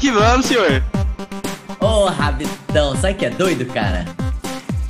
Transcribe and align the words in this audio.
Vamos 0.00 0.08
que 0.08 0.10
vamos, 0.10 0.46
senhor. 0.46 0.82
Ô, 1.78 1.86
oh, 1.86 2.04
Rabitão, 2.06 2.96
sabe 2.96 3.14
que 3.14 3.26
é 3.26 3.30
doido, 3.30 3.66
cara? 3.66 4.06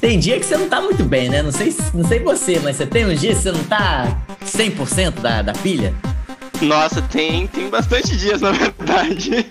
Tem 0.01 0.21
dia 0.21 0.39
que 0.39 0.47
você 0.47 0.57
não 0.57 0.69
tá 0.69 0.81
muito 0.81 1.03
bem, 1.03 1.29
né? 1.29 1.43
Não 1.43 1.51
sei, 1.51 1.75
não 1.93 2.07
sei 2.07 2.21
você, 2.21 2.61
mas 2.61 2.77
você 2.77 2.87
tem 2.87 3.05
uns 3.05 3.21
dias 3.21 3.39
que 3.39 3.43
você 3.43 3.53
não 3.53 3.65
tá 3.65 4.23
100% 4.45 5.21
da, 5.21 5.43
da 5.43 5.53
pilha? 5.53 5.93
Nossa, 6.63 7.03
tem, 7.03 7.49
tem 7.49 7.69
bastante 7.69 8.17
dias, 8.17 8.41
na 8.41 8.53
verdade. 8.53 9.51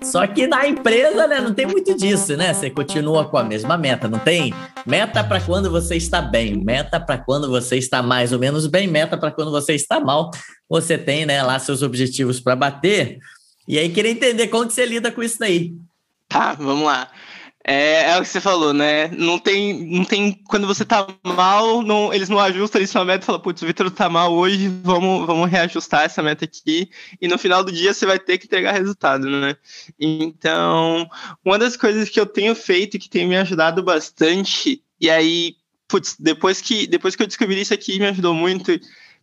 Só 0.00 0.24
que 0.26 0.46
na 0.46 0.68
empresa, 0.68 1.26
né, 1.26 1.40
não 1.40 1.52
tem 1.52 1.66
muito 1.66 1.96
disso, 1.96 2.36
né? 2.36 2.54
Você 2.54 2.70
continua 2.70 3.28
com 3.28 3.38
a 3.38 3.44
mesma 3.44 3.76
meta, 3.76 4.08
não 4.08 4.20
tem? 4.20 4.54
Meta 4.86 5.24
para 5.24 5.40
quando 5.40 5.68
você 5.68 5.96
está 5.96 6.22
bem, 6.22 6.62
meta 6.64 7.00
para 7.00 7.18
quando 7.18 7.50
você 7.50 7.76
está 7.76 8.02
mais 8.02 8.32
ou 8.32 8.38
menos 8.38 8.68
bem, 8.68 8.86
meta 8.86 9.18
para 9.18 9.32
quando 9.32 9.50
você 9.50 9.74
está 9.74 9.98
mal. 9.98 10.30
Você 10.68 10.96
tem, 10.96 11.26
né, 11.26 11.42
lá 11.42 11.58
seus 11.58 11.82
objetivos 11.82 12.38
para 12.38 12.54
bater. 12.54 13.18
E 13.70 13.78
aí 13.78 13.88
queria 13.88 14.10
entender 14.10 14.48
como 14.48 14.66
que 14.66 14.72
você 14.72 14.84
lida 14.84 15.12
com 15.12 15.22
isso 15.22 15.38
daí. 15.38 15.72
Tá, 16.28 16.54
vamos 16.54 16.84
lá. 16.84 17.08
É, 17.62 18.10
é, 18.10 18.18
o 18.18 18.20
que 18.20 18.26
você 18.26 18.40
falou, 18.40 18.74
né? 18.74 19.06
Não 19.16 19.38
tem, 19.38 19.86
não 19.86 20.04
tem 20.04 20.32
quando 20.48 20.66
você 20.66 20.84
tá 20.84 21.06
mal, 21.22 21.80
não, 21.80 22.12
eles 22.12 22.28
não 22.28 22.40
ajustam 22.40 22.82
isso 22.82 22.94
sua 22.94 23.04
meta 23.04 23.22
e 23.22 23.26
falam, 23.26 23.40
putz, 23.40 23.62
o 23.62 23.66
Vitor 23.66 23.88
tá 23.92 24.08
mal 24.08 24.34
hoje, 24.34 24.66
vamos, 24.82 25.24
vamos 25.24 25.48
reajustar 25.48 26.02
essa 26.02 26.20
meta 26.20 26.46
aqui. 26.46 26.90
E 27.20 27.28
no 27.28 27.38
final 27.38 27.62
do 27.62 27.70
dia 27.70 27.94
você 27.94 28.04
vai 28.04 28.18
ter 28.18 28.38
que 28.38 28.46
entregar 28.46 28.72
resultado, 28.72 29.30
né? 29.30 29.54
Então, 30.00 31.08
uma 31.44 31.56
das 31.56 31.76
coisas 31.76 32.08
que 32.08 32.18
eu 32.18 32.26
tenho 32.26 32.56
feito 32.56 32.98
que 32.98 33.08
tem 33.08 33.28
me 33.28 33.36
ajudado 33.36 33.84
bastante, 33.84 34.82
e 35.00 35.08
aí, 35.08 35.54
putz, 35.86 36.16
depois 36.18 36.60
que, 36.60 36.88
depois 36.88 37.14
que 37.14 37.22
eu 37.22 37.26
descobri 37.28 37.60
isso 37.60 37.72
aqui, 37.72 38.00
me 38.00 38.06
ajudou 38.06 38.34
muito, 38.34 38.72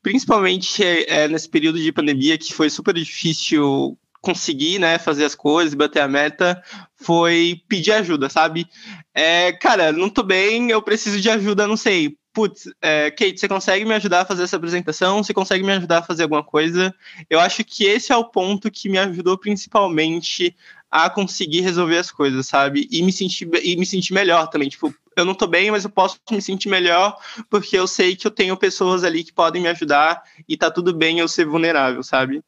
principalmente 0.02 0.82
é, 0.82 1.28
nesse 1.28 1.50
período 1.50 1.78
de 1.78 1.92
pandemia 1.92 2.38
que 2.38 2.54
foi 2.54 2.70
super 2.70 2.94
difícil 2.94 3.98
conseguir, 4.22 4.80
né, 4.80 4.98
fazer 4.98 5.26
as 5.26 5.36
coisas, 5.36 5.74
bater 5.74 6.02
a 6.02 6.08
meta, 6.08 6.62
foi 6.96 7.62
pedir 7.68 7.94
ajuda, 7.94 8.30
sabe? 8.30 8.68
É, 9.14 9.52
cara, 9.54 9.92
não 9.92 10.10
tô 10.10 10.24
bem, 10.24 10.70
eu 10.72 10.82
preciso 10.82 11.20
de 11.20 11.30
ajuda, 11.30 11.68
não 11.68 11.78
sei. 11.78 12.18
Putz, 12.34 12.70
é, 12.82 13.10
Kate, 13.10 13.40
você 13.40 13.48
consegue 13.48 13.84
me 13.84 13.96
ajudar 13.96 14.22
a 14.22 14.26
fazer 14.26 14.44
essa 14.44 14.58
apresentação? 14.58 15.24
Você 15.24 15.34
consegue 15.34 15.64
me 15.64 15.72
ajudar 15.72 16.00
a 16.00 16.04
fazer 16.04 16.24
alguma 16.24 16.44
coisa? 16.44 16.94
Eu 17.30 17.40
acho 17.40 17.64
que 17.64 17.86
esse 17.86 18.12
é 18.12 18.16
o 18.16 18.26
ponto 18.26 18.70
que 18.70 18.90
me 18.90 19.00
ajudou 19.00 19.38
principalmente 19.38 20.56
a 20.90 21.10
conseguir 21.10 21.62
resolver 21.62 21.98
as 21.98 22.12
coisas, 22.12 22.48
sabe? 22.48 22.88
E 22.92 23.02
me 23.02 23.12
sentir, 23.12 23.50
e 23.64 23.76
me 23.76 23.86
sentir 23.86 24.14
melhor 24.14 24.48
também. 24.48 24.70
Tipo, 24.70 24.94
eu 25.16 25.26
não 25.26 25.34
tô 25.34 25.48
bem, 25.48 25.72
mas 25.72 25.84
eu 25.84 25.90
posso 25.90 26.20
me 26.32 26.42
sentir 26.42 26.70
melhor 26.70 27.18
porque 27.50 27.78
eu 27.78 27.88
sei 27.88 28.16
que 28.16 28.28
eu 28.28 28.32
tenho 28.32 28.56
pessoas 28.56 29.04
ali 29.04 29.24
que 29.24 29.34
podem 29.34 29.62
me 29.62 29.68
ajudar 29.70 30.22
e 30.48 30.56
tá 30.56 30.70
tudo 30.70 30.94
bem 30.94 31.20
eu 31.20 31.28
ser 31.28 31.46
vulnerável, 31.46 32.04
sabe? 32.04 32.44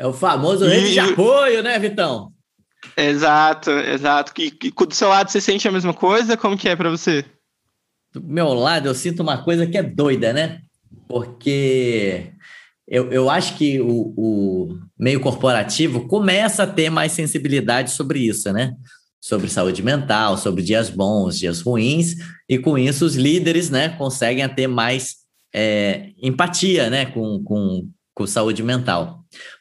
É 0.00 0.06
o 0.06 0.14
famoso 0.14 0.66
rede 0.66 0.86
e... 0.86 0.92
de 0.92 0.98
apoio, 0.98 1.62
né, 1.62 1.78
Vitão? 1.78 2.32
Exato, 2.96 3.70
exato. 3.70 4.32
E, 4.40 4.46
e 4.64 4.70
do 4.70 4.94
seu 4.94 5.10
lado 5.10 5.30
você 5.30 5.42
sente 5.42 5.68
a 5.68 5.70
mesma 5.70 5.92
coisa? 5.92 6.38
Como 6.38 6.56
que 6.56 6.70
é 6.70 6.74
para 6.74 6.88
você? 6.88 7.22
Do 8.10 8.22
meu 8.22 8.54
lado 8.54 8.88
eu 8.88 8.94
sinto 8.94 9.20
uma 9.20 9.44
coisa 9.44 9.66
que 9.66 9.76
é 9.76 9.82
doida, 9.82 10.32
né? 10.32 10.62
Porque 11.06 12.32
eu, 12.88 13.12
eu 13.12 13.28
acho 13.28 13.58
que 13.58 13.78
o, 13.78 14.14
o 14.16 14.78
meio 14.98 15.20
corporativo 15.20 16.08
começa 16.08 16.62
a 16.62 16.66
ter 16.66 16.88
mais 16.88 17.12
sensibilidade 17.12 17.90
sobre 17.90 18.20
isso, 18.20 18.50
né? 18.54 18.72
Sobre 19.20 19.50
saúde 19.50 19.82
mental, 19.82 20.38
sobre 20.38 20.62
dias 20.62 20.88
bons, 20.88 21.38
dias 21.38 21.60
ruins, 21.60 22.14
e 22.48 22.58
com 22.58 22.78
isso 22.78 23.04
os 23.04 23.16
líderes, 23.16 23.68
né, 23.68 23.90
conseguem 23.90 24.48
ter 24.48 24.66
mais 24.66 25.16
é, 25.54 26.08
empatia, 26.22 26.88
né, 26.88 27.04
com, 27.04 27.44
com, 27.44 27.86
com 28.14 28.26
saúde 28.26 28.62
mental. 28.62 29.20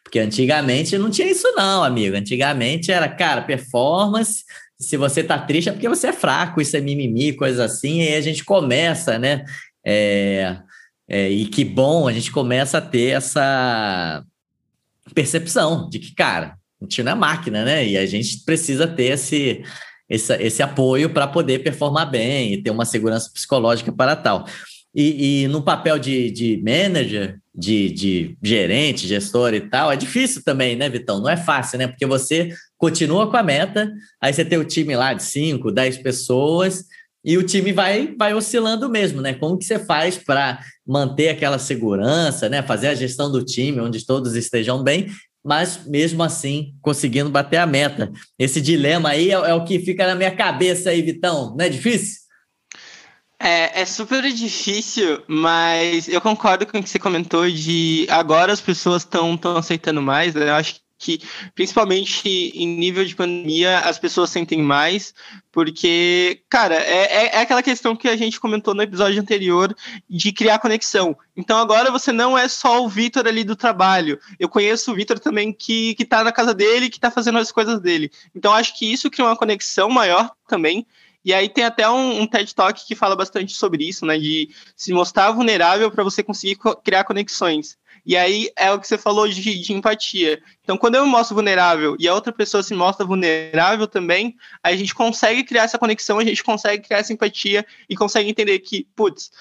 Porque 0.09 0.18
antigamente 0.18 0.97
não 0.97 1.12
tinha 1.12 1.30
isso, 1.30 1.47
não, 1.56 1.84
amigo. 1.84 2.18
Antigamente 2.18 2.92
era, 2.92 3.08
cara, 3.08 3.44
performance. 3.44 4.44
Se 4.80 4.97
você 4.97 5.24
tá 5.24 5.38
triste 5.38 5.70
é 5.70 5.72
porque 5.72 5.88
você 5.88 6.08
é 6.08 6.14
fraco, 6.14 6.59
isso 6.59 6.75
é 6.75 6.81
mimimi, 6.81 7.34
coisa 7.34 7.66
assim. 7.66 8.02
E 8.02 8.08
aí 8.08 8.16
a 8.16 8.22
gente 8.22 8.44
começa, 8.44 9.20
né? 9.20 9.46
É, 9.86 10.58
é, 11.08 11.30
e 11.30 11.46
que 11.46 11.64
bom, 11.64 12.08
a 12.08 12.12
gente 12.12 12.31
começa 12.31 12.80
a 12.80 12.81
ter 12.81 13.18
essa 13.18 14.24
percepção 15.14 15.88
de 15.88 16.00
que, 16.00 16.16
cara, 16.16 16.58
a 16.81 16.86
gente 16.86 17.03
não 17.03 17.12
é 17.12 17.16
máquina, 17.16 17.64
né? 17.64 17.88
E 17.88 17.96
a 17.96 18.06
gente 18.08 18.44
precisa 18.44 18.88
ter 18.88 19.12
esse, 19.12 19.62
esse, 20.09 20.34
esse 20.38 20.64
apoio 20.64 21.12
para 21.12 21.28
poder 21.28 21.59
performar 21.59 22.09
bem 22.09 22.53
e 22.53 22.64
ter 22.64 22.72
uma 22.72 22.86
segurança 22.86 23.30
psicológica 23.31 23.91
para 23.91 24.16
tal. 24.16 24.44
E, 24.96 25.44
e 25.44 25.48
no 25.48 25.62
papel 25.62 26.00
de, 26.00 26.32
de 26.32 26.62
manager, 26.64 27.40
de, 27.54 27.90
de 27.90 28.38
gerente, 28.42 29.08
gestor 29.08 29.54
e 29.54 29.62
tal, 29.62 29.92
é 29.92 29.96
difícil 29.96 30.44
também, 30.44 30.76
né, 30.76 30.90
Vitão? 30.90 31.20
Não 31.20 31.30
é 31.30 31.38
fácil, 31.38 31.78
né? 31.78 31.88
Porque 31.88 32.06
você 32.06 32.50
continua 32.78 33.30
com 33.30 33.38
a 33.38 33.44
meta, 33.44 33.92
aí 34.22 34.34
você 34.34 34.46
tem 34.46 34.58
o 34.58 34.66
time 34.66 34.96
lá 34.96 35.14
de 35.14 35.24
5, 35.24 35.72
10 35.72 35.98
pessoas, 35.98 36.86
e 37.24 37.38
o 37.38 37.44
time 37.44 37.74
vai, 37.74 38.16
vai 38.18 38.34
oscilando 38.34 38.90
mesmo, 38.90 39.22
né? 39.22 39.34
Como 39.34 39.58
que 39.58 39.66
você 39.66 39.78
faz 39.78 40.18
para 40.18 40.60
manter 40.88 41.30
aquela 41.30 41.60
segurança, 41.60 42.48
né? 42.48 42.64
Fazer 42.64 42.88
a 42.88 42.96
gestão 42.96 43.32
do 43.32 43.44
time, 43.44 43.82
onde 43.82 44.06
todos 44.06 44.36
estejam 44.36 44.82
bem, 44.82 45.08
mas 45.44 45.86
mesmo 45.86 46.24
assim 46.24 46.74
conseguindo 46.82 47.30
bater 47.30 47.58
a 47.58 47.68
meta. 47.68 48.12
Esse 48.38 48.62
dilema 48.62 49.10
aí 49.10 49.30
é, 49.30 49.34
é 49.34 49.54
o 49.54 49.66
que 49.66 49.80
fica 49.80 50.08
na 50.08 50.16
minha 50.16 50.32
cabeça 50.32 50.92
aí, 50.92 51.02
Vitão. 51.02 51.56
Não 51.58 51.66
é 51.66 51.70
difícil? 51.70 52.20
É, 53.42 53.82
é 53.82 53.86
super 53.86 54.22
difícil, 54.34 55.24
mas 55.26 56.10
eu 56.10 56.20
concordo 56.20 56.68
com 56.68 56.78
o 56.78 56.84
que 56.84 56.90
você 56.90 57.00
comentou 57.00 57.50
de 57.50 58.06
agora 58.10 58.52
as 58.52 58.60
pessoas 58.60 59.04
estão 59.04 59.40
aceitando 59.58 60.02
mais. 60.02 60.36
Né? 60.36 60.50
Eu 60.50 60.56
acho 60.56 60.82
que, 60.98 61.22
principalmente 61.56 62.28
em 62.28 62.68
nível 62.68 63.06
de 63.06 63.16
pandemia, 63.16 63.80
as 63.80 63.98
pessoas 63.98 64.30
sentem 64.30 64.62
mais, 64.62 65.14
porque, 65.54 66.42
cara, 66.50 66.76
é, 66.76 67.06
é, 67.06 67.36
é, 67.38 67.40
aquela 67.40 67.64
questão 67.64 67.96
que 67.96 68.10
a 68.10 68.18
gente 68.18 68.42
comentou 68.42 68.74
no 68.74 68.84
episódio 68.84 69.22
anterior 69.22 69.74
de 70.10 70.34
criar 70.34 70.60
conexão. 70.60 71.18
Então 71.38 71.58
agora 71.58 71.90
você 71.90 72.12
não 72.12 72.38
é 72.38 72.50
só 72.50 72.84
o 72.84 72.90
Vitor 72.90 73.26
ali 73.26 73.46
do 73.46 73.56
trabalho. 73.56 74.20
Eu 74.38 74.50
conheço 74.50 74.92
o 74.92 74.96
Vitor 74.96 75.18
também 75.18 75.54
que, 75.54 75.96
que 75.96 76.04
tá 76.04 76.26
na 76.26 76.34
casa 76.34 76.54
dele, 76.54 76.90
que 76.90 77.00
tá 77.00 77.10
fazendo 77.10 77.40
as 77.40 77.54
coisas 77.54 77.80
dele. 77.80 78.12
Então 78.36 78.54
acho 78.54 78.78
que 78.78 78.92
isso 78.92 79.10
cria 79.10 79.26
uma 79.26 79.38
conexão 79.38 79.90
maior 79.90 80.30
também. 80.46 80.86
E 81.24 81.34
aí 81.34 81.50
tem 81.50 81.66
até 81.66 81.90
um, 81.90 82.22
um, 82.22 82.28
TED 82.28 82.56
Talk 82.56 82.85
que 82.85 82.96
fala 82.96 83.16
bastante 83.16 83.53
sobre 83.53 83.88
isso, 83.88 84.06
né? 84.06 84.18
De 84.18 84.50
se 84.75 84.94
mostrar 84.94 85.31
vulnerável 85.31 85.91
para 85.91 86.03
você 86.03 86.24
conseguir 86.24 86.56
co 86.56 86.75
criar 86.75 87.03
conexões. 87.03 87.78
E 88.06 88.16
aí 88.16 88.50
é 88.56 88.72
o 88.72 88.80
que 88.80 88.88
você 88.88 88.97
falou 88.97 89.28
de, 89.28 89.59
de, 89.59 89.74
empatia. 89.74 90.41
Então, 90.63 90.78
quando 90.78 90.96
eu 90.96 91.06
me 91.06 91.12
mostro 91.12 91.35
vulnerável 91.35 91.97
e 92.00 92.08
a 92.08 92.13
outra 92.13 92.31
pessoa 92.31 92.63
se 92.63 92.74
mostra 92.74 93.06
vulnerável 93.06 93.88
também, 93.88 94.35
a 94.63 94.74
gente 94.75 94.96
consegue 94.96 95.44
criar 95.44 95.63
essa 95.63 95.78
conexão, 95.78 96.18
a 96.18 96.24
gente 96.24 96.44
consegue 96.44 96.84
criar 96.84 97.00
essa 97.00 97.12
empatia 97.12 97.66
e 97.90 97.96
consegue 97.96 98.29
entender 98.29 98.59
que, 98.59 98.88
putz, 98.96 99.31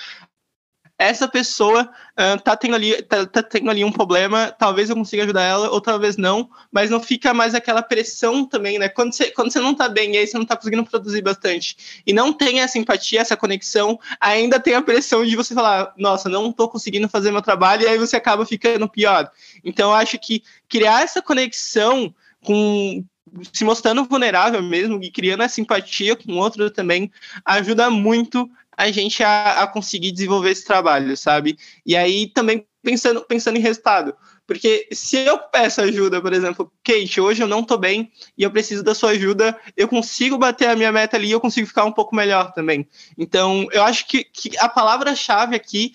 essa 0.99 1.29
pessoa 1.29 1.83
uh, 1.85 2.43
tá, 2.43 2.57
tendo 2.57 2.75
ali, 2.75 3.01
tá, 3.03 3.25
tá, 3.25 3.41
tendo 3.41 3.71
ali 3.71 3.85
um 3.85 3.93
problema, 3.93 4.51
talvez 4.59 4.91
eu 4.91 4.97
consiga 4.97 5.23
ajudar 5.23 5.43
ela, 5.43 5.71
ou 5.71 5.81
talvez 5.81 6.17
não, 6.17 6.51
mas 6.73 6.91
não 6.91 7.01
fica 7.01 7.33
mais 7.33 7.55
aquela 7.55 7.81
pressão 7.83 8.45
também, 8.45 8.81
né? 8.81 8.89
Quando 8.89 9.13
você, 9.13 9.31
quando 9.31 9.53
você 9.53 9.61
não 9.61 9.75
tá 9.75 9.89
bem 9.89 10.15
e 10.15 10.19
aí 10.19 10.27
você 10.27 10.37
não 10.37 10.45
tá 10.45 10.57
conseguindo 10.57 10.85
produzir 10.85 11.23
bastante 11.23 12.03
e 12.05 12.13
não 12.13 12.33
tem 12.33 12.61
essa 12.61 12.79
empatia, 12.79 13.21
essa 13.21 13.37
conexão, 13.37 13.99
ainda 14.21 14.59
tem 14.59 14.75
a 14.75 14.83
pressão 14.83 15.25
de 15.25 15.37
você 15.37 15.55
falar, 15.55 15.95
nossa, 15.97 16.29
não 16.29 16.51
tô 16.51 16.69
conseguindo 16.69 17.09
fazer 17.09 17.31
meu 17.31 17.43
trabalho, 17.43 17.85
e 17.85 17.87
aí 17.87 17.97
você 17.97 18.17
acaba 18.17 18.45
ficando 18.45 18.89
pior. 18.89 19.31
Então, 19.65 19.91
eu 19.91 19.97
acho 19.97 20.19
que 20.19 20.43
criar 20.69 21.03
essa 21.03 21.23
conexão 21.23 22.13
com, 22.45 23.05
se 23.53 23.65
mostrando 23.65 24.05
vulnerável 24.05 24.61
mesmo 24.63 24.99
e 25.03 25.13
criando 25.13 25.45
essa 25.45 25.55
simpatia 25.55 26.17
com 26.17 26.33
o 26.33 26.39
outro 26.39 26.71
também 26.71 27.11
ajuda 27.45 27.89
muito 27.89 28.51
a 28.79 28.93
gente 28.93 29.25
a, 29.25 29.65
a 29.65 29.67
conseguir 29.67 30.13
desenvolver 30.13 30.51
esse 30.53 30.65
trabalho, 30.65 31.17
sabe? 31.17 31.59
E 31.85 31.97
aí 31.97 32.29
também 32.29 32.65
pensando, 32.81 33.25
pensando 33.25 33.59
em 33.59 33.61
resultado. 33.61 34.15
Porque 34.47 34.89
se 34.93 35.17
eu 35.17 35.37
peço 35.37 35.81
ajuda, 35.81 36.23
por 36.23 36.33
exemplo, 36.33 36.73
Kate, 36.85 37.21
hoje 37.21 37.43
eu 37.43 37.49
não 37.49 37.65
tô 37.65 37.77
bem 37.77 38.13
e 38.37 38.45
eu 38.45 38.51
preciso 38.53 38.85
da 38.85 38.95
sua 38.95 39.11
ajuda, 39.11 39.59
eu 39.77 39.89
consigo 39.89 40.39
bater 40.39 40.69
a 40.69 40.77
minha 40.77 40.93
meta 40.93 41.17
ali 41.17 41.27
e 41.27 41.33
eu 41.33 41.41
consigo 41.41 41.67
ficar 41.67 41.85
um 41.85 41.93
pouco 41.93 42.15
melhor 42.15 42.53
também. 42.53 42.89
Então, 43.19 43.67
eu 43.73 43.83
acho 43.83 44.07
que, 44.07 44.23
que 44.23 44.57
a 44.59 44.69
palavra-chave 44.69 45.57
aqui 45.57 45.93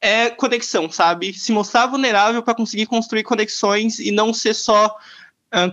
é 0.00 0.30
conexão, 0.30 0.90
sabe? 0.90 1.34
Se 1.34 1.52
mostrar 1.52 1.86
vulnerável 1.86 2.42
para 2.42 2.54
conseguir 2.54 2.86
construir 2.86 3.24
conexões 3.24 3.98
e 3.98 4.10
não 4.10 4.32
ser 4.32 4.54
só 4.54 4.96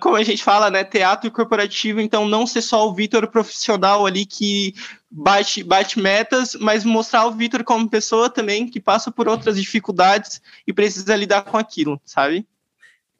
como 0.02 0.18
a 0.18 0.24
gente 0.24 0.44
fala, 0.44 0.70
né, 0.70 0.84
teatro 0.84 1.32
corporativo, 1.32 2.02
então 2.02 2.28
não 2.28 2.46
ser 2.46 2.62
só 2.62 2.88
o 2.88 2.94
Vitor 2.94 3.26
profissional 3.28 4.06
ali 4.06 4.26
que 4.26 4.76
bate, 5.10 5.64
bate 5.64 6.00
metas, 6.00 6.56
mas 6.56 6.84
mostrar 6.84 7.26
o 7.26 7.32
Vitor 7.32 7.64
como 7.64 7.90
pessoa 7.90 8.30
também 8.30 8.68
que 8.68 8.80
passa 8.80 9.12
por 9.12 9.28
outras 9.28 9.60
dificuldades 9.60 10.42
e 10.68 10.74
precisa 10.74 11.16
lidar 11.16 11.44
com 11.44 11.58
aquilo, 11.58 12.00
sabe? 12.06 12.46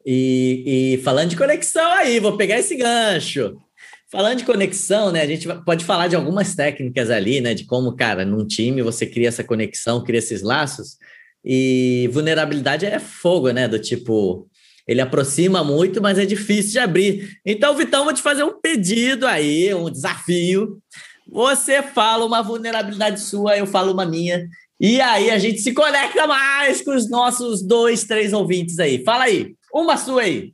E, 0.04 0.94
e 0.94 1.02
falando 1.02 1.30
de 1.30 1.36
conexão 1.36 1.92
aí, 1.92 2.20
vou 2.20 2.36
pegar 2.36 2.58
esse 2.58 2.74
gancho. 2.76 3.58
Falando 4.10 4.38
de 4.38 4.44
conexão, 4.44 5.12
né, 5.12 5.22
a 5.22 5.26
gente 5.26 5.46
pode 5.64 5.84
falar 5.84 6.08
de 6.08 6.16
algumas 6.16 6.54
técnicas 6.54 7.10
ali, 7.10 7.40
né, 7.40 7.54
de 7.54 7.64
como, 7.64 7.94
cara, 7.94 8.24
num 8.24 8.44
time 8.46 8.82
você 8.82 9.06
cria 9.06 9.28
essa 9.28 9.44
conexão, 9.44 10.02
cria 10.02 10.18
esses 10.18 10.42
laços, 10.42 10.96
e 11.44 12.10
vulnerabilidade 12.12 12.84
é 12.84 12.98
fogo, 12.98 13.50
né, 13.50 13.68
do 13.68 13.78
tipo, 13.78 14.48
ele 14.86 15.00
aproxima 15.00 15.62
muito, 15.62 16.02
mas 16.02 16.18
é 16.18 16.26
difícil 16.26 16.72
de 16.72 16.78
abrir. 16.80 17.38
Então, 17.46 17.76
Vitão, 17.76 18.04
vou 18.04 18.12
te 18.12 18.20
fazer 18.20 18.42
um 18.42 18.60
pedido 18.60 19.26
aí, 19.26 19.72
um 19.72 19.88
desafio. 19.88 20.82
Você 21.30 21.82
fala 21.82 22.24
uma 22.26 22.42
vulnerabilidade 22.42 23.20
sua, 23.20 23.56
eu 23.56 23.66
falo 23.66 23.92
uma 23.92 24.04
minha. 24.04 24.48
E 24.80 25.00
aí 25.00 25.30
a 25.30 25.38
gente 25.38 25.60
se 25.60 25.72
conecta 25.72 26.26
mais 26.26 26.82
com 26.82 26.94
os 26.94 27.08
nossos 27.08 27.62
dois, 27.62 28.04
três 28.04 28.32
ouvintes 28.32 28.78
aí. 28.78 29.04
Fala 29.04 29.24
aí, 29.24 29.54
uma 29.72 29.96
sua 29.96 30.22
aí. 30.22 30.52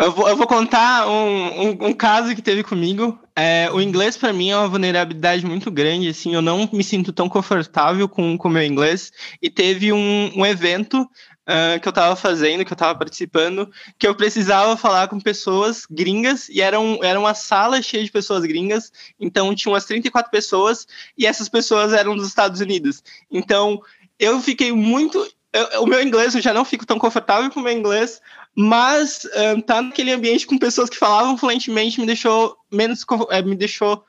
Eu 0.00 0.12
vou, 0.12 0.28
eu 0.28 0.36
vou 0.36 0.46
contar 0.46 1.08
um, 1.08 1.62
um, 1.62 1.86
um, 1.88 1.92
caso 1.92 2.34
que 2.34 2.42
teve 2.42 2.62
comigo. 2.62 3.18
É, 3.34 3.68
o 3.72 3.80
inglês, 3.80 4.16
para 4.16 4.32
mim, 4.32 4.50
é 4.50 4.56
uma 4.56 4.68
vulnerabilidade 4.68 5.44
muito 5.44 5.72
grande. 5.72 6.08
Assim, 6.08 6.34
eu 6.34 6.42
não 6.42 6.68
me 6.72 6.84
sinto 6.84 7.12
tão 7.12 7.28
confortável 7.28 8.08
com 8.08 8.36
o 8.36 8.48
meu 8.48 8.62
inglês. 8.62 9.10
E 9.42 9.50
teve 9.50 9.92
um, 9.92 10.30
um 10.36 10.46
evento 10.46 11.04
uh, 11.48 11.80
que 11.80 11.88
eu 11.88 11.90
estava 11.90 12.14
fazendo, 12.14 12.64
que 12.64 12.72
eu 12.72 12.76
estava 12.76 12.98
participando, 12.98 13.70
que 13.98 14.06
eu 14.06 14.14
precisava 14.14 14.76
falar 14.76 15.08
com 15.08 15.18
pessoas 15.18 15.86
gringas. 15.90 16.48
E 16.48 16.60
era, 16.60 16.78
um, 16.78 17.02
era 17.02 17.18
uma 17.18 17.34
sala 17.34 17.80
cheia 17.80 18.04
de 18.04 18.10
pessoas 18.10 18.44
gringas. 18.44 18.92
Então, 19.18 19.54
tinha 19.54 19.72
umas 19.72 19.86
34 19.86 20.30
pessoas. 20.30 20.86
E 21.16 21.26
essas 21.26 21.48
pessoas 21.48 21.92
eram 21.92 22.14
dos 22.14 22.28
Estados 22.28 22.60
Unidos. 22.60 23.02
Então, 23.30 23.80
eu 24.18 24.40
fiquei 24.40 24.72
muito 24.72 25.26
eu, 25.52 25.82
o 25.82 25.86
meu 25.86 26.02
inglês, 26.02 26.34
eu 26.34 26.42
já 26.42 26.52
não 26.52 26.64
fico 26.64 26.84
tão 26.84 26.98
confortável 26.98 27.50
com 27.50 27.60
o 27.60 27.62
meu 27.62 27.72
inglês, 27.72 28.20
mas 28.54 29.26
um, 29.56 29.60
tá 29.60 29.80
naquele 29.80 30.12
ambiente 30.12 30.46
com 30.46 30.58
pessoas 30.58 30.90
que 30.90 30.96
falavam 30.96 31.38
fluentemente 31.38 32.00
me 32.00 32.06
deixou 32.06 32.56
menos 32.70 33.04
eh, 33.30 33.42
me 33.42 33.56
deixou 33.56 34.04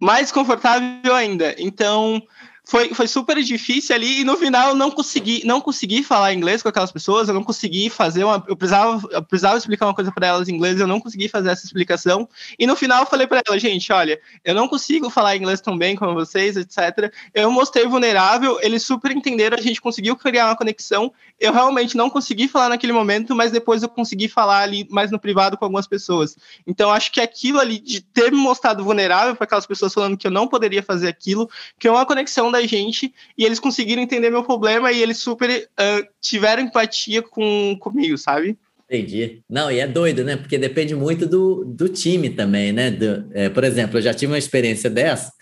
mais 0.00 0.30
confortável 0.30 1.14
ainda. 1.14 1.54
Então, 1.58 2.22
foi, 2.64 2.94
foi 2.94 3.08
super 3.08 3.42
difícil 3.42 3.94
ali 3.94 4.20
e 4.20 4.24
no 4.24 4.36
final 4.36 4.70
eu 4.70 4.74
não 4.74 4.90
consegui, 4.90 5.42
não 5.44 5.60
consegui 5.60 6.02
falar 6.02 6.32
inglês 6.32 6.62
com 6.62 6.68
aquelas 6.68 6.92
pessoas, 6.92 7.28
eu 7.28 7.34
não 7.34 7.42
consegui 7.42 7.90
fazer 7.90 8.22
uma. 8.22 8.42
Eu 8.46 8.56
precisava, 8.56 9.08
eu 9.10 9.22
precisava 9.22 9.58
explicar 9.58 9.86
uma 9.86 9.94
coisa 9.94 10.12
para 10.12 10.28
elas 10.28 10.48
em 10.48 10.54
inglês, 10.54 10.78
eu 10.78 10.86
não 10.86 11.00
consegui 11.00 11.28
fazer 11.28 11.50
essa 11.50 11.66
explicação. 11.66 12.28
E 12.56 12.66
no 12.66 12.76
final 12.76 13.02
eu 13.02 13.06
falei 13.06 13.26
para 13.26 13.42
ela, 13.44 13.58
gente, 13.58 13.92
olha, 13.92 14.20
eu 14.44 14.54
não 14.54 14.68
consigo 14.68 15.10
falar 15.10 15.36
inglês 15.36 15.60
tão 15.60 15.76
bem 15.76 15.96
como 15.96 16.14
vocês, 16.14 16.56
etc. 16.56 17.12
Eu 17.34 17.50
mostrei 17.50 17.84
vulnerável, 17.84 18.58
eles 18.62 18.84
super 18.84 19.10
entenderam, 19.10 19.58
a 19.58 19.60
gente 19.60 19.80
conseguiu 19.80 20.16
criar 20.16 20.46
uma 20.46 20.56
conexão. 20.56 21.12
Eu 21.40 21.52
realmente 21.52 21.96
não 21.96 22.08
consegui 22.08 22.46
falar 22.46 22.68
naquele 22.68 22.92
momento, 22.92 23.34
mas 23.34 23.50
depois 23.50 23.82
eu 23.82 23.88
consegui 23.88 24.28
falar 24.28 24.60
ali 24.60 24.86
mais 24.88 25.10
no 25.10 25.18
privado 25.18 25.58
com 25.58 25.64
algumas 25.64 25.88
pessoas. 25.88 26.36
Então 26.64 26.92
acho 26.92 27.10
que 27.10 27.20
aquilo 27.20 27.58
ali 27.58 27.80
de 27.80 28.00
ter 28.00 28.30
me 28.30 28.38
mostrado 28.38 28.84
vulnerável 28.84 29.34
para 29.34 29.44
aquelas 29.44 29.66
pessoas 29.66 29.92
falando 29.92 30.16
que 30.16 30.28
eu 30.28 30.30
não 30.30 30.46
poderia 30.46 30.82
fazer 30.82 31.08
aquilo, 31.08 31.50
que 31.76 31.88
é 31.88 31.90
uma 31.90 32.06
conexão 32.06 32.51
da 32.52 32.64
gente 32.66 33.12
e 33.36 33.44
eles 33.44 33.58
conseguiram 33.58 34.02
entender 34.02 34.30
meu 34.30 34.44
problema 34.44 34.92
e 34.92 35.02
eles 35.02 35.18
super 35.18 35.50
uh, 35.50 36.06
tiveram 36.20 36.62
empatia 36.62 37.22
com, 37.22 37.76
comigo, 37.80 38.16
sabe? 38.16 38.56
Entendi. 38.88 39.42
Não, 39.48 39.70
e 39.70 39.80
é 39.80 39.86
doido, 39.86 40.22
né? 40.22 40.36
Porque 40.36 40.58
depende 40.58 40.94
muito 40.94 41.26
do, 41.26 41.64
do 41.64 41.88
time 41.88 42.28
também, 42.28 42.72
né? 42.72 42.90
Do, 42.90 43.26
é, 43.32 43.48
por 43.48 43.64
exemplo, 43.64 43.98
eu 43.98 44.02
já 44.02 44.12
tive 44.12 44.32
uma 44.32 44.38
experiência 44.38 44.90
dessa 44.90 45.32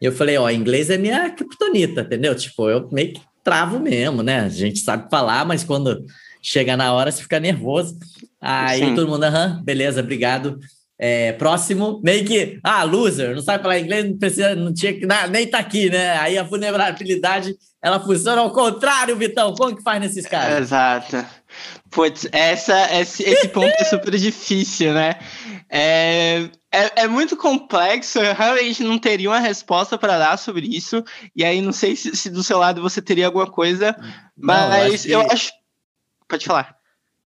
e 0.00 0.04
eu 0.04 0.12
falei, 0.12 0.36
ó, 0.36 0.50
inglês 0.50 0.90
é 0.90 0.98
minha 0.98 1.30
criptonita, 1.30 2.02
entendeu? 2.02 2.34
Tipo, 2.34 2.68
eu 2.68 2.88
meio 2.90 3.14
que 3.14 3.20
travo 3.42 3.80
mesmo, 3.80 4.22
né? 4.22 4.40
A 4.40 4.48
gente 4.48 4.80
sabe 4.80 5.10
falar, 5.10 5.44
mas 5.46 5.64
quando 5.64 6.04
chega 6.42 6.76
na 6.76 6.92
hora 6.92 7.10
você 7.10 7.22
fica 7.22 7.40
nervoso. 7.40 7.98
Aí 8.40 8.80
Sim. 8.80 8.94
todo 8.94 9.08
mundo, 9.08 9.24
aham, 9.24 9.62
beleza, 9.64 10.00
obrigado. 10.00 10.58
É, 11.02 11.32
próximo, 11.32 11.98
meio 12.04 12.26
que, 12.26 12.60
ah, 12.62 12.82
loser, 12.82 13.34
não 13.34 13.40
sabe 13.40 13.62
falar 13.62 13.78
inglês, 13.78 14.04
não 14.04 14.18
precisa, 14.18 14.54
não 14.54 14.70
tinha 14.70 14.92
que, 14.92 15.06
nem 15.30 15.46
tá 15.46 15.58
aqui, 15.58 15.88
né? 15.88 16.18
Aí 16.18 16.36
a 16.36 16.42
vulnerabilidade, 16.42 17.56
ela 17.82 17.98
funciona 17.98 18.42
ao 18.42 18.50
contrário, 18.50 19.16
Vitão. 19.16 19.54
Como 19.54 19.74
que 19.74 19.82
faz 19.82 19.98
nesses 19.98 20.26
casos? 20.26 20.58
Exato. 20.58 21.24
Putz, 21.90 22.28
essa, 22.30 23.00
esse, 23.00 23.22
esse 23.22 23.48
ponto 23.48 23.72
é 23.78 23.84
super 23.84 24.14
difícil, 24.14 24.92
né? 24.92 25.14
É, 25.70 26.50
é, 26.70 27.02
é, 27.02 27.08
muito 27.08 27.34
complexo, 27.34 28.18
eu 28.18 28.34
realmente 28.34 28.82
não 28.82 28.98
teria 28.98 29.30
uma 29.30 29.40
resposta 29.40 29.96
para 29.96 30.18
dar 30.18 30.36
sobre 30.36 30.66
isso. 30.66 31.02
E 31.34 31.42
aí, 31.42 31.62
não 31.62 31.72
sei 31.72 31.96
se, 31.96 32.14
se, 32.14 32.28
do 32.28 32.42
seu 32.42 32.58
lado 32.58 32.82
você 32.82 33.00
teria 33.00 33.24
alguma 33.24 33.50
coisa, 33.50 33.96
mas 34.36 34.70
não, 34.70 34.76
eu, 34.76 34.92
acho 34.92 35.02
que... 35.02 35.10
eu 35.12 35.20
acho. 35.32 35.52
Pode 36.28 36.44
falar. 36.44 36.79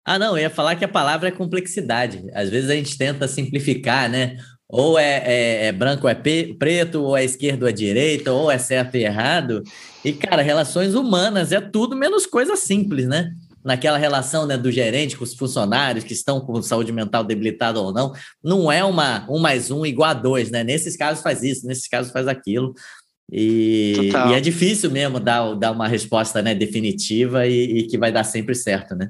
Ah, 0.06 0.20
não, 0.20 0.38
eu 0.38 0.44
ia 0.44 0.50
falar 0.50 0.76
que 0.76 0.84
a 0.84 0.88
palavra 0.88 1.30
é 1.30 1.32
complexidade. 1.32 2.26
Às 2.34 2.50
vezes 2.50 2.70
a 2.70 2.76
gente 2.76 2.98
tenta 2.98 3.28
simplificar, 3.28 4.10
né? 4.10 4.38
Ou 4.68 5.00
é, 5.00 5.24
é, 5.26 5.66
é 5.68 5.72
branco 5.72 6.04
ou 6.06 6.10
é 6.10 6.16
preto, 6.16 7.04
ou 7.04 7.16
é 7.16 7.24
esquerdo 7.24 7.64
ou 7.64 7.70
é 7.70 7.72
direita, 7.72 8.32
ou 8.32 8.52
é 8.52 8.58
certo 8.58 8.96
e 8.96 9.04
errado. 9.06 9.64
E, 10.04 10.12
cara, 10.12 10.42
relações 10.42 10.94
humanas 10.94 11.52
é 11.52 11.62
tudo 11.62 11.96
menos 11.96 12.26
coisa 12.26 12.56
simples, 12.56 13.08
né? 13.08 13.32
Naquela 13.64 13.98
relação 13.98 14.46
né, 14.46 14.58
do 14.58 14.70
gerente 14.70 15.16
com 15.16 15.24
os 15.24 15.36
funcionários 15.36 16.04
que 16.04 16.12
estão 16.12 16.42
com 16.42 16.62
saúde 16.62 16.92
mental 16.92 17.24
debilitada 17.24 17.80
ou 17.80 17.94
não, 17.94 18.12
não 18.44 18.70
é 18.70 18.84
uma 18.84 19.26
um 19.30 19.40
mais 19.40 19.72
um 19.72 19.86
igual 19.86 20.10
a 20.10 20.14
dois, 20.14 20.52
né? 20.52 20.66
Nesses 20.66 20.98
casos 20.98 21.24
faz 21.24 21.44
isso, 21.44 21.66
nesses 21.66 21.88
casos 21.88 22.12
faz 22.12 22.28
aquilo. 22.28 22.74
E, 23.32 24.12
e 24.30 24.34
é 24.34 24.42
difícil 24.42 24.92
mesmo 24.92 25.18
dar, 25.18 25.56
dar 25.56 25.72
uma 25.72 25.88
resposta 25.88 26.42
né, 26.42 26.54
definitiva 26.54 27.48
e, 27.48 27.80
e 27.80 27.84
que 27.88 27.98
vai 27.98 28.12
dar 28.12 28.26
sempre 28.26 28.54
certo, 28.54 28.96
né? 28.96 29.10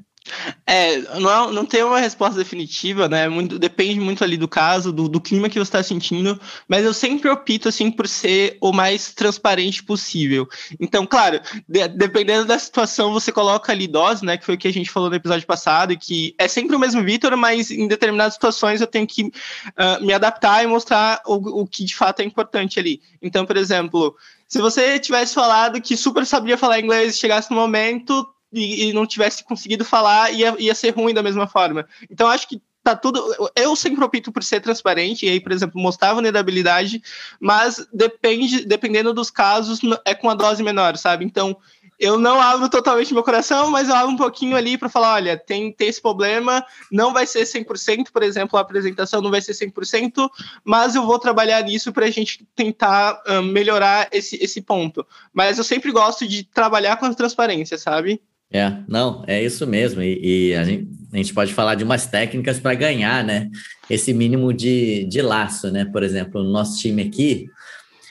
É, 0.66 0.98
não, 1.20 1.52
não 1.52 1.66
tem 1.66 1.82
uma 1.82 2.00
resposta 2.00 2.38
definitiva, 2.38 3.08
né? 3.08 3.28
Muito, 3.28 3.58
depende 3.58 4.00
muito 4.00 4.24
ali 4.24 4.36
do 4.36 4.48
caso, 4.48 4.92
do, 4.92 5.08
do 5.08 5.20
clima 5.20 5.48
que 5.48 5.58
você 5.58 5.68
está 5.68 5.82
sentindo, 5.82 6.40
mas 6.66 6.84
eu 6.84 6.94
sempre 6.94 7.28
opto, 7.28 7.68
assim, 7.68 7.90
por 7.90 8.08
ser 8.08 8.56
o 8.60 8.72
mais 8.72 9.12
transparente 9.12 9.82
possível. 9.84 10.48
Então, 10.80 11.06
claro, 11.06 11.40
de, 11.68 11.86
dependendo 11.88 12.46
da 12.46 12.58
situação, 12.58 13.12
você 13.12 13.30
coloca 13.30 13.70
ali 13.70 13.86
dose, 13.86 14.24
né? 14.24 14.38
Que 14.38 14.46
foi 14.46 14.54
o 14.54 14.58
que 14.58 14.68
a 14.68 14.72
gente 14.72 14.90
falou 14.90 15.10
no 15.10 15.16
episódio 15.16 15.46
passado, 15.46 15.96
que 15.98 16.34
é 16.38 16.48
sempre 16.48 16.74
o 16.74 16.78
mesmo 16.78 17.04
Vitor, 17.04 17.36
mas 17.36 17.70
em 17.70 17.86
determinadas 17.86 18.34
situações 18.34 18.80
eu 18.80 18.86
tenho 18.86 19.06
que 19.06 19.24
uh, 19.24 20.04
me 20.04 20.14
adaptar 20.14 20.64
e 20.64 20.66
mostrar 20.66 21.20
o, 21.26 21.62
o 21.62 21.66
que 21.66 21.84
de 21.84 21.94
fato 21.94 22.20
é 22.20 22.24
importante 22.24 22.80
ali. 22.80 23.02
Então, 23.20 23.44
por 23.44 23.56
exemplo, 23.56 24.16
se 24.48 24.58
você 24.58 24.98
tivesse 24.98 25.34
falado 25.34 25.80
que 25.80 25.96
super 25.96 26.24
sabia 26.24 26.56
falar 26.56 26.80
inglês 26.80 27.14
e 27.14 27.18
chegasse 27.18 27.50
no 27.50 27.56
momento, 27.56 28.26
e, 28.54 28.88
e 28.88 28.92
não 28.92 29.06
tivesse 29.06 29.44
conseguido 29.44 29.84
falar, 29.84 30.32
ia, 30.32 30.54
ia 30.58 30.74
ser 30.74 30.90
ruim 30.90 31.12
da 31.12 31.22
mesma 31.22 31.46
forma. 31.46 31.86
Então, 32.10 32.28
acho 32.28 32.48
que 32.48 32.60
tá 32.84 32.94
tudo. 32.94 33.20
Eu 33.56 33.74
sempre 33.74 34.04
opto 34.04 34.30
por 34.30 34.44
ser 34.44 34.60
transparente, 34.60 35.24
e 35.24 35.30
aí, 35.30 35.40
por 35.40 35.50
exemplo, 35.50 35.80
mostrar 35.80 36.12
vulnerabilidade, 36.12 37.02
mas 37.40 37.84
depende, 37.92 38.64
dependendo 38.66 39.14
dos 39.14 39.30
casos, 39.30 39.80
é 40.04 40.14
com 40.14 40.28
a 40.28 40.34
dose 40.34 40.62
menor, 40.62 40.96
sabe? 40.98 41.24
Então, 41.24 41.56
eu 41.98 42.18
não 42.18 42.40
abro 42.40 42.68
totalmente 42.68 43.14
meu 43.14 43.22
coração, 43.22 43.70
mas 43.70 43.88
eu 43.88 43.94
abro 43.94 44.12
um 44.12 44.16
pouquinho 44.16 44.56
ali 44.56 44.76
para 44.76 44.90
falar: 44.90 45.14
olha, 45.14 45.38
tem, 45.38 45.72
tem 45.72 45.88
esse 45.88 46.02
problema, 46.02 46.64
não 46.92 47.12
vai 47.12 47.26
ser 47.26 47.44
100%, 47.44 48.10
por 48.12 48.22
exemplo, 48.22 48.58
a 48.58 48.62
apresentação 48.62 49.22
não 49.22 49.30
vai 49.30 49.40
ser 49.40 49.52
100%, 49.52 50.28
mas 50.62 50.94
eu 50.94 51.06
vou 51.06 51.18
trabalhar 51.18 51.62
nisso 51.62 51.92
para 51.92 52.04
a 52.04 52.10
gente 52.10 52.46
tentar 52.54 53.22
um, 53.26 53.42
melhorar 53.42 54.08
esse, 54.12 54.36
esse 54.42 54.60
ponto. 54.60 55.06
Mas 55.32 55.56
eu 55.56 55.64
sempre 55.64 55.90
gosto 55.90 56.26
de 56.28 56.44
trabalhar 56.44 56.96
com 56.96 57.06
a 57.06 57.14
transparência, 57.14 57.78
sabe? 57.78 58.20
É, 58.54 58.72
não, 58.86 59.24
é 59.26 59.42
isso 59.42 59.66
mesmo. 59.66 60.00
E, 60.00 60.50
e 60.50 60.54
a, 60.54 60.62
gente, 60.62 60.88
a, 61.12 61.16
gente, 61.16 61.34
pode 61.34 61.52
falar 61.52 61.74
de 61.74 61.82
umas 61.82 62.06
técnicas 62.06 62.60
para 62.60 62.72
ganhar, 62.76 63.24
né? 63.24 63.50
Esse 63.90 64.14
mínimo 64.14 64.52
de, 64.52 65.04
de 65.06 65.20
laço, 65.20 65.72
né? 65.72 65.84
Por 65.84 66.04
exemplo, 66.04 66.40
no 66.40 66.52
nosso 66.52 66.78
time 66.78 67.02
aqui, 67.02 67.48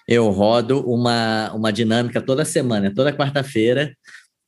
eu 0.05 0.29
rodo 0.31 0.81
uma, 0.81 1.49
uma 1.53 1.71
dinâmica 1.71 2.19
toda 2.21 2.43
semana, 2.43 2.93
toda 2.93 3.13
quarta-feira, 3.13 3.95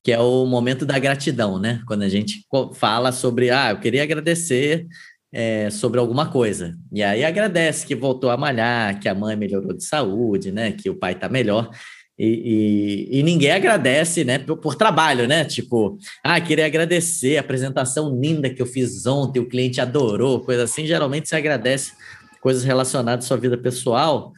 que 0.04 0.12
é 0.12 0.20
o 0.20 0.46
momento 0.46 0.86
da 0.86 1.00
gratidão, 1.00 1.58
né? 1.58 1.82
Quando 1.88 2.02
a 2.04 2.10
gente 2.10 2.46
fala 2.74 3.14
sobre, 3.14 3.50
ah, 3.50 3.72
eu 3.72 3.80
queria 3.80 4.04
agradecer 4.04 4.86
é, 5.34 5.70
sobre 5.70 5.98
alguma 5.98 6.30
coisa. 6.30 6.76
E 6.92 7.02
aí 7.02 7.24
agradece 7.24 7.88
que 7.88 7.96
voltou 7.96 8.30
a 8.30 8.36
malhar, 8.36 9.00
que 9.00 9.08
a 9.08 9.16
mãe 9.16 9.38
melhorou 9.38 9.72
de 9.72 9.86
saúde, 9.86 10.52
né? 10.52 10.74
Que 10.74 10.90
o 10.90 10.96
pai 10.96 11.14
está 11.14 11.30
melhor. 11.30 11.70
E, 12.18 13.10
e, 13.12 13.20
e, 13.20 13.24
ninguém 13.24 13.52
agradece, 13.52 14.24
né, 14.24 14.40
por, 14.40 14.56
por, 14.58 14.76
trabalho, 14.76 15.28
né? 15.28 15.44
Tipo, 15.44 15.98
ah, 16.24 16.40
queria 16.40 16.66
agradecer 16.66 17.36
a 17.36 17.42
apresentação 17.42 18.18
linda 18.18 18.50
que 18.50 18.62
eu 18.62 18.66
fiz 18.66 19.06
ontem, 19.06 19.42
o 19.42 19.50
cliente 19.50 19.82
adorou, 19.82 20.40
coisa 20.40 20.64
assim. 20.64 20.86
Geralmente 20.86 21.28
você 21.28 21.36
agradece 21.36 21.92
coisas 22.40 22.64
relacionadas 22.64 23.26
à 23.26 23.28
sua 23.28 23.38
vida 23.38 23.58
pessoal, 23.58 24.32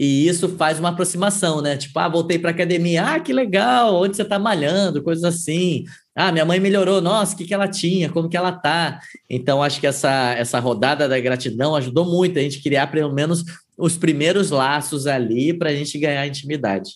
e 0.00 0.26
isso 0.26 0.48
faz 0.56 0.78
uma 0.78 0.88
aproximação, 0.88 1.60
né? 1.60 1.76
Tipo, 1.76 1.98
ah, 1.98 2.08
voltei 2.08 2.38
para 2.38 2.50
academia, 2.50 3.04
ah, 3.04 3.20
que 3.20 3.34
legal, 3.34 4.00
onde 4.00 4.16
você 4.16 4.22
está 4.22 4.38
malhando, 4.38 5.02
coisas 5.02 5.24
assim. 5.24 5.84
Ah, 6.16 6.32
minha 6.32 6.46
mãe 6.46 6.58
melhorou, 6.58 7.02
nossa, 7.02 7.34
o 7.34 7.36
que, 7.36 7.44
que 7.44 7.52
ela 7.52 7.68
tinha, 7.68 8.08
como 8.08 8.26
que 8.26 8.36
ela 8.36 8.50
tá. 8.50 8.98
Então, 9.28 9.62
acho 9.62 9.78
que 9.78 9.86
essa, 9.86 10.34
essa 10.38 10.58
rodada 10.58 11.06
da 11.06 11.20
gratidão 11.20 11.76
ajudou 11.76 12.06
muito 12.06 12.38
a 12.38 12.42
gente 12.42 12.62
criar 12.62 12.86
pelo 12.86 13.12
menos 13.12 13.44
os 13.80 13.96
primeiros 13.96 14.50
laços 14.50 15.06
ali 15.06 15.52
para 15.52 15.70
a 15.70 15.74
gente 15.74 15.98
ganhar 15.98 16.26
intimidade. 16.26 16.90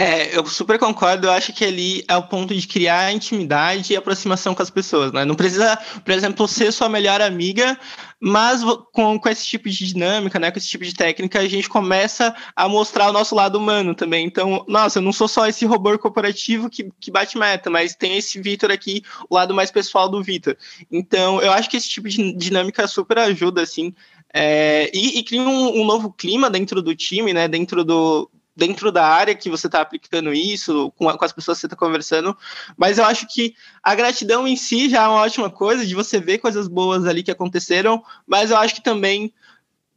É, 0.00 0.34
eu 0.34 0.46
super 0.46 0.78
concordo. 0.78 1.26
Eu 1.26 1.30
acho 1.30 1.52
que 1.52 1.62
ali 1.62 2.02
é 2.08 2.16
o 2.16 2.22
ponto 2.22 2.54
de 2.54 2.66
criar 2.66 3.12
intimidade 3.12 3.92
e 3.92 3.96
aproximação 3.96 4.54
com 4.54 4.62
as 4.62 4.70
pessoas, 4.70 5.12
né? 5.12 5.26
Não 5.26 5.34
precisa, 5.34 5.76
por 6.02 6.10
exemplo, 6.10 6.48
ser 6.48 6.72
sua 6.72 6.88
melhor 6.88 7.20
amiga, 7.20 7.78
mas 8.18 8.62
com, 8.92 9.20
com 9.20 9.28
esse 9.28 9.44
tipo 9.44 9.68
de 9.68 9.88
dinâmica, 9.88 10.38
né? 10.38 10.50
Com 10.50 10.56
esse 10.56 10.68
tipo 10.68 10.86
de 10.86 10.94
técnica, 10.94 11.38
a 11.38 11.46
gente 11.46 11.68
começa 11.68 12.34
a 12.56 12.66
mostrar 12.66 13.10
o 13.10 13.12
nosso 13.12 13.34
lado 13.34 13.58
humano 13.58 13.94
também. 13.94 14.24
Então, 14.24 14.64
nossa, 14.66 15.00
eu 15.00 15.02
não 15.02 15.12
sou 15.12 15.28
só 15.28 15.46
esse 15.46 15.66
robô 15.66 15.98
corporativo 15.98 16.70
que, 16.70 16.90
que 16.98 17.10
bate 17.10 17.36
meta, 17.36 17.68
mas 17.68 17.94
tem 17.94 18.16
esse 18.16 18.40
Vitor 18.40 18.70
aqui, 18.70 19.02
o 19.28 19.34
lado 19.34 19.52
mais 19.52 19.70
pessoal 19.70 20.08
do 20.08 20.22
Vitor. 20.22 20.56
Então, 20.90 21.42
eu 21.42 21.52
acho 21.52 21.68
que 21.68 21.76
esse 21.76 21.90
tipo 21.90 22.08
de 22.08 22.32
dinâmica 22.32 22.88
super 22.88 23.18
ajuda, 23.18 23.60
assim. 23.60 23.94
É, 24.32 24.90
e, 24.94 25.18
e 25.18 25.24
cria 25.24 25.42
um, 25.42 25.80
um 25.80 25.84
novo 25.84 26.12
clima 26.12 26.48
dentro 26.48 26.80
do 26.80 26.94
time, 26.94 27.32
né? 27.32 27.48
Dentro 27.48 27.84
do, 27.84 28.30
dentro 28.56 28.92
da 28.92 29.06
área 29.06 29.34
que 29.34 29.48
você 29.48 29.66
está 29.66 29.80
aplicando 29.80 30.32
isso, 30.32 30.92
com, 30.96 31.08
a, 31.08 31.16
com, 31.16 31.24
as 31.24 31.32
pessoas 31.32 31.56
que 31.56 31.60
você 31.62 31.66
está 31.66 31.76
conversando, 31.76 32.36
mas 32.76 32.98
eu 32.98 33.04
acho 33.04 33.26
que 33.26 33.54
a 33.82 33.94
gratidão 33.94 34.46
em 34.46 34.54
si 34.56 34.88
já 34.88 35.04
é 35.04 35.08
uma 35.08 35.22
ótima 35.22 35.48
coisa, 35.48 35.86
de 35.86 35.94
você 35.94 36.20
ver 36.20 36.38
coisas 36.38 36.68
boas 36.68 37.06
ali 37.06 37.22
que 37.22 37.30
aconteceram, 37.30 38.02
mas 38.26 38.50
eu 38.50 38.58
acho 38.58 38.74
que 38.74 38.82
também 38.82 39.32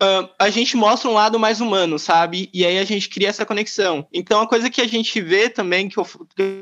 uh, 0.03 0.29
a 0.37 0.49
gente 0.49 0.75
mostra 0.75 1.09
um 1.09 1.13
lado 1.13 1.39
mais 1.39 1.61
humano, 1.61 1.97
sabe? 1.97 2.49
E 2.53 2.65
aí 2.65 2.77
a 2.77 2.83
gente 2.83 3.07
cria 3.07 3.29
essa 3.29 3.45
conexão. 3.45 4.05
Então, 4.13 4.41
a 4.41 4.47
coisa 4.47 4.69
que 4.69 4.81
a 4.81 4.87
gente 4.87 5.21
vê 5.21 5.49
também, 5.49 5.87
que 5.87 5.97
eu, 5.97 6.05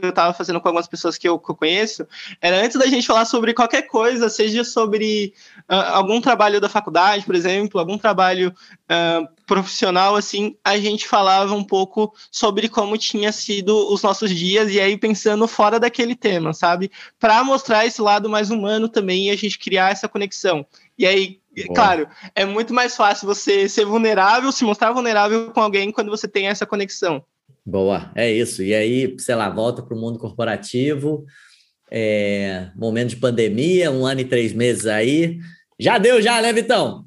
estava 0.04 0.34
fazendo 0.34 0.62
com 0.62 0.68
algumas 0.68 0.88
pessoas 0.88 1.18
que 1.18 1.28
eu, 1.28 1.40
que 1.40 1.50
eu, 1.50 1.56
conheço, 1.56 2.08
era 2.40 2.64
antes 2.64 2.78
da 2.78 2.86
gente 2.86 3.08
falar 3.08 3.26
sobre 3.26 3.54
qualquer 3.54 3.84
coisa, 3.84 4.30
seja 4.30 4.64
sobre 4.64 5.34
uh, 5.70 5.76
algum 5.94 6.22
trabalho 6.22 6.62
da 6.62 6.70
faculdade, 6.70 7.26
por 7.26 7.36
exemplo, 7.36 7.80
algum 7.80 7.98
trabalho 7.98 8.54
uh, 8.84 9.28
profissional, 9.46 10.16
assim, 10.16 10.56
a 10.64 10.78
gente 10.78 11.08
falava 11.08 11.54
um 11.54 11.64
pouco 11.64 12.14
sobre 12.32 12.70
como 12.70 12.98
tinha 12.98 13.32
sido 13.34 13.92
os 13.92 14.02
nossos 14.02 14.34
dias, 14.34 14.72
e 14.72 14.80
aí 14.80 14.98
pensando 14.98 15.46
fora 15.48 15.80
daquele 15.80 16.16
tema, 16.16 16.54
sabe? 16.54 16.90
Para 17.20 17.44
mostrar 17.44 17.86
esse 17.86 18.02
lado 18.02 18.30
mais 18.30 18.50
humano 18.50 18.88
também 18.88 19.28
e 19.28 19.32
a 19.32 19.36
gente 19.36 19.60
criar 19.60 19.92
essa 19.92 20.08
conexão. 20.08 20.66
E 20.98 21.06
aí, 21.06 21.41
Boa. 21.56 21.76
Claro, 21.76 22.08
é 22.34 22.46
muito 22.46 22.74
mais 22.74 22.96
fácil 22.96 23.28
você 23.28 23.68
ser 23.68 23.86
vulnerável, 23.86 24.52
se 24.52 24.64
mostrar 24.64 24.92
vulnerável 24.92 25.52
com 25.52 25.60
alguém 25.60 25.92
quando 25.92 26.10
você 26.10 26.28
tem 26.28 26.48
essa 26.48 26.66
conexão. 26.66 27.24
Boa, 27.66 28.12
é 28.16 28.32
isso. 28.32 28.64
E 28.64 28.74
aí, 28.74 29.16
sei 29.20 29.36
lá, 29.36 29.50
volta 29.50 29.84
para 29.84 29.96
o 29.96 30.00
mundo 30.00 30.18
corporativo, 30.18 31.26
é, 31.92 32.70
momento 32.76 33.10
de 33.10 33.18
pandemia, 33.18 33.92
um 33.92 34.06
ano 34.06 34.22
e 34.22 34.26
três 34.26 34.54
meses 34.54 34.86
aí. 34.86 35.40
Já 35.80 35.98
deu, 35.98 36.22
já, 36.22 36.42
né, 36.42 36.54
Vitão? 36.54 37.06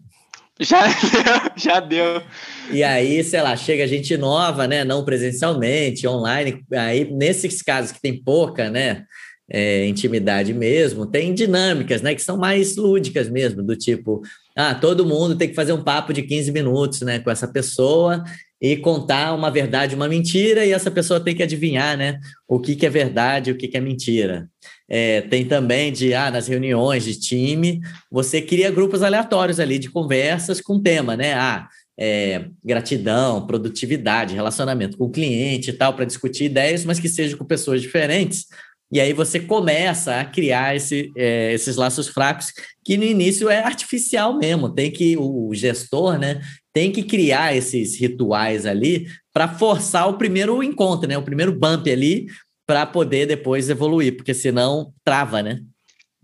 Já 0.61 0.87
deu, 0.87 1.53
já 1.57 1.81
deu. 1.81 2.23
E 2.71 2.85
aí, 2.85 3.25
sei 3.25 3.41
lá, 3.41 3.57
chega 3.57 3.89
gente 3.89 4.17
nova, 4.17 4.69
né? 4.69 4.85
Não 4.85 5.05
presencialmente, 5.05 6.07
online. 6.07 6.63
Aí, 6.73 7.11
nesses 7.11 7.63
casos 7.63 7.93
que 7.93 8.01
tem 8.01 8.23
pouca, 8.23 8.71
né? 8.71 9.05
É, 9.51 9.87
intimidade 9.87 10.55
mesmo, 10.55 11.07
tem 11.07 11.35
dinâmicas, 11.35 12.01
né, 12.01 12.15
que 12.15 12.23
são 12.23 12.37
mais 12.37 12.77
lúdicas 12.77 13.29
mesmo, 13.29 13.63
do 13.63 13.77
tipo, 13.77 14.23
ah, 14.57 14.75
todo 14.75 15.07
mundo 15.07 15.37
tem 15.37 15.49
que 15.49 15.55
fazer 15.55 15.73
um 15.73 15.83
papo 15.83 16.13
de 16.13 16.23
15 16.23 16.51
minutos, 16.51 17.01
né, 17.03 17.19
com 17.19 17.31
essa 17.31 17.47
pessoa 17.47 18.25
e 18.61 18.77
contar 18.77 19.35
uma 19.35 19.51
verdade, 19.51 19.95
uma 19.95 20.09
mentira, 20.09 20.65
e 20.65 20.73
essa 20.73 20.91
pessoa 20.91 21.21
tem 21.21 21.35
que 21.35 21.43
adivinhar, 21.43 21.97
né, 21.97 22.19
o 22.49 22.59
que, 22.59 22.75
que 22.75 22.87
é 22.87 22.91
verdade, 22.91 23.51
o 23.51 23.57
que, 23.57 23.69
que 23.69 23.77
é 23.77 23.81
mentira. 23.81 24.49
É, 24.89 25.23
tem 25.23 25.45
também 25.45 25.93
de, 25.93 26.15
ah, 26.15 26.31
nas 26.31 26.47
reuniões 26.47 27.05
de 27.05 27.19
time, 27.19 27.81
você 28.11 28.41
cria 28.41 28.71
grupos 28.71 29.03
aleatórios 29.03 29.61
ali 29.61 29.79
de 29.79 29.91
conversas 29.91 30.61
com 30.61 30.81
tema, 30.81 31.17
né, 31.17 31.35
ah, 31.35 31.69
é, 31.99 32.47
gratidão, 32.65 33.47
produtividade, 33.47 34.35
relacionamento 34.35 34.97
com 34.97 35.05
o 35.05 35.11
cliente 35.11 35.71
e 35.71 35.73
tal, 35.73 35.95
para 35.95 36.05
discutir 36.05 36.45
ideias, 36.45 36.85
mas 36.85 36.99
que 36.99 37.09
seja 37.09 37.37
com 37.37 37.45
pessoas 37.45 37.81
diferentes, 37.81 38.47
e 38.95 39.01
aí 39.01 39.13
você 39.13 39.41
começa 39.41 40.21
a 40.21 40.25
criar 40.25 40.77
esse, 40.77 41.11
é, 41.17 41.53
esses 41.53 41.75
laços 41.75 42.07
fracos, 42.07 42.53
que 42.85 42.97
no 42.97 43.03
início 43.03 43.51
é 43.51 43.59
artificial 43.59 44.39
mesmo. 44.39 44.73
Tem 44.73 44.89
que, 44.89 45.17
o 45.17 45.51
gestor, 45.53 46.17
né, 46.17 46.41
tem 46.73 46.93
que 46.93 47.03
criar 47.03 47.57
esses 47.57 47.99
rituais 47.99 48.65
ali 48.65 49.09
para 49.33 49.49
forçar 49.49 50.09
o 50.09 50.17
primeiro 50.17 50.63
encontro, 50.63 51.09
né? 51.09 51.19
O 51.19 51.25
primeiro 51.25 51.53
bump 51.59 51.91
ali, 51.91 52.27
para 52.65 52.87
poder 52.87 53.27
depois 53.27 53.69
evoluir, 53.69 54.17
porque 54.17 54.33
senão 54.33 54.93
trava, 55.05 55.43
né? 55.43 55.61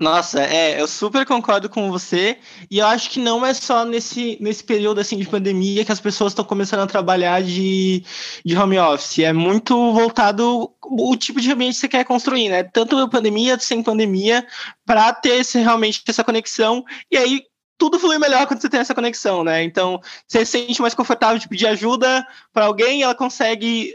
Nossa, 0.01 0.43
é, 0.43 0.81
eu 0.81 0.89
super 0.89 1.27
concordo 1.27 1.69
com 1.69 1.91
você, 1.91 2.39
e 2.71 2.79
eu 2.79 2.87
acho 2.87 3.11
que 3.11 3.21
não 3.21 3.45
é 3.45 3.53
só 3.53 3.85
nesse, 3.85 4.39
nesse 4.41 4.65
período 4.65 4.99
assim 4.99 5.19
de 5.19 5.29
pandemia 5.29 5.85
que 5.85 5.93
as 5.93 6.01
pessoas 6.01 6.33
estão 6.33 6.43
começando 6.43 6.81
a 6.81 6.87
trabalhar 6.87 7.43
de, 7.43 8.03
de 8.43 8.57
home 8.57 8.79
office. 8.79 9.19
É 9.19 9.33
muito 9.35 9.93
voltado 9.93 10.73
o 10.81 11.17
tipo 11.19 11.39
de 11.39 11.53
ambiente 11.53 11.75
que 11.75 11.81
você 11.81 11.89
quer 11.89 12.05
construir, 12.07 12.49
né? 12.49 12.63
Tanto 12.63 13.11
pandemia, 13.11 13.59
sem 13.59 13.83
pandemia, 13.83 14.47
para 14.87 15.13
ter 15.13 15.41
esse, 15.41 15.59
realmente 15.59 16.03
essa 16.09 16.25
conexão, 16.25 16.83
e 17.11 17.19
aí 17.19 17.43
tudo 17.77 17.99
flui 17.99 18.19
melhor 18.19 18.47
quando 18.47 18.63
você 18.63 18.71
tem 18.71 18.81
essa 18.81 18.95
conexão, 18.95 19.45
né? 19.45 19.63
Então, 19.63 20.01
você 20.27 20.47
se 20.47 20.53
sente 20.53 20.81
mais 20.81 20.95
confortável 20.95 21.39
de 21.39 21.47
pedir 21.47 21.67
ajuda 21.67 22.27
para 22.55 22.65
alguém, 22.65 23.03
ela 23.03 23.15
consegue 23.15 23.93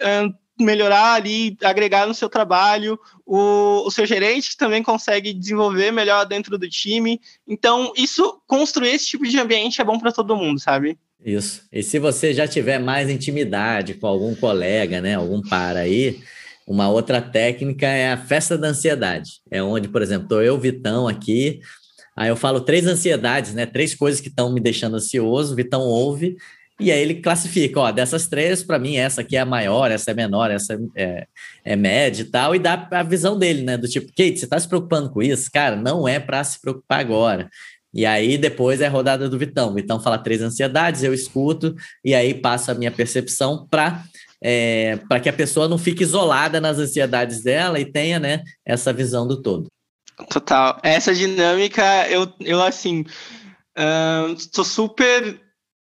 melhorar 0.60 1.14
ali, 1.14 1.58
agregar 1.64 2.08
no 2.08 2.14
seu 2.14 2.30
trabalho, 2.30 3.00
o, 3.26 3.84
o 3.86 3.92
seu 3.92 4.06
gerente 4.06 4.56
também 4.56 4.82
consegue 4.82 5.34
desenvolver 5.34 5.92
melhor 5.92 6.26
dentro 6.26 6.58
do 6.58 6.70
time. 6.70 7.20
Então, 7.48 7.92
isso, 7.96 8.42
construir 8.48 8.90
esse 8.90 9.08
tipo 9.08 9.28
de 9.28 9.40
ambiente 9.40 9.82
é 9.82 9.84
bom 9.84 10.00
para 10.00 10.12
todo 10.12 10.36
mundo, 10.36 10.60
sabe? 10.60 10.98
Isso. 11.24 11.64
E 11.72 11.82
se 11.82 11.98
você 12.00 12.34
já 12.34 12.48
tiver 12.48 12.80
mais 12.80 13.10
intimidade 13.10 13.96
com 13.96 14.08
algum 14.08 14.36
colega, 14.36 15.02
né, 15.02 15.16
algum 15.16 15.42
par 15.42 15.76
aí, 15.76 16.20
uma 16.68 16.90
outra 16.90 17.22
técnica 17.22 17.88
é 17.88 18.12
a 18.12 18.18
festa 18.18 18.58
da 18.58 18.68
ansiedade. 18.68 19.42
É 19.50 19.62
onde, 19.62 19.88
por 19.88 20.02
exemplo, 20.02 20.42
eu, 20.42 20.60
Vitão, 20.60 21.08
aqui, 21.08 21.60
aí 22.16 22.30
eu 22.30 22.36
falo 22.36 22.62
três 22.62 22.86
ansiedades, 22.86 23.54
né, 23.54 23.66
três 23.66 23.96
coisas 23.96 24.22
que 24.22 24.30
estão 24.30 24.54
me 24.54 24.62
deixando 24.62 24.96
ansioso, 24.96 25.56
Vitão 25.56 25.82
ouve, 25.82 26.38
e 26.80 26.92
aí 26.92 27.00
ele 27.00 27.16
classifica, 27.16 27.80
ó, 27.80 27.92
dessas 27.92 28.28
três, 28.28 28.62
para 28.62 28.78
mim, 28.78 28.98
essa 28.98 29.22
aqui 29.22 29.38
é 29.38 29.40
a 29.40 29.46
maior, 29.46 29.92
essa 29.92 30.12
é 30.12 30.14
menor, 30.14 30.52
essa 30.52 30.78
é, 30.96 31.26
é 31.64 31.76
média 31.76 32.24
e 32.24 32.26
tal, 32.26 32.54
e 32.54 32.60
dá 32.60 32.88
a 32.92 33.04
visão 33.04 33.40
dele, 33.40 33.64
né? 33.64 33.78
Do 33.78 33.88
tipo, 33.88 34.08
Kate, 34.08 34.38
você 34.38 34.46
está 34.46 34.60
se 34.60 34.68
preocupando 34.68 35.10
com 35.10 35.22
isso? 35.22 35.50
Cara, 35.52 35.76
não 35.76 36.08
é 36.08 36.20
para 36.20 36.44
se 36.44 36.60
preocupar 36.60 37.00
agora. 37.00 37.50
E 37.94 38.06
aí 38.06 38.38
depois 38.38 38.82
é 38.82 38.88
a 38.88 38.90
rodada 38.90 39.30
do 39.30 39.40
Vitão. 39.40 39.70
O 39.70 39.74
Vitão 39.74 40.02
fala 40.02 40.18
três 40.18 40.42
ansiedades, 40.42 41.02
eu 41.02 41.14
escuto, 41.14 41.74
e 42.04 42.14
aí 42.14 42.34
passo 42.34 42.70
a 42.72 42.76
minha 42.76 42.92
percepção 42.92 43.66
para 43.70 44.04
é, 44.44 44.98
para 45.08 45.20
que 45.20 45.30
a 45.30 45.34
pessoa 45.34 45.68
não 45.68 45.78
fique 45.78 46.04
isolada 46.04 46.62
nas 46.62 46.78
ansiedades 46.78 47.42
dela 47.42 47.80
e 47.80 47.86
tenha, 47.86 48.20
né, 48.20 48.44
essa 48.66 48.94
visão 48.94 49.26
do 49.26 49.42
todo. 49.42 49.68
Total. 50.30 50.80
Essa 50.84 51.16
dinâmica, 51.16 52.08
eu, 52.10 52.32
eu 52.42 52.62
assim, 52.62 53.06
uh, 53.78 54.64
super 54.64 55.42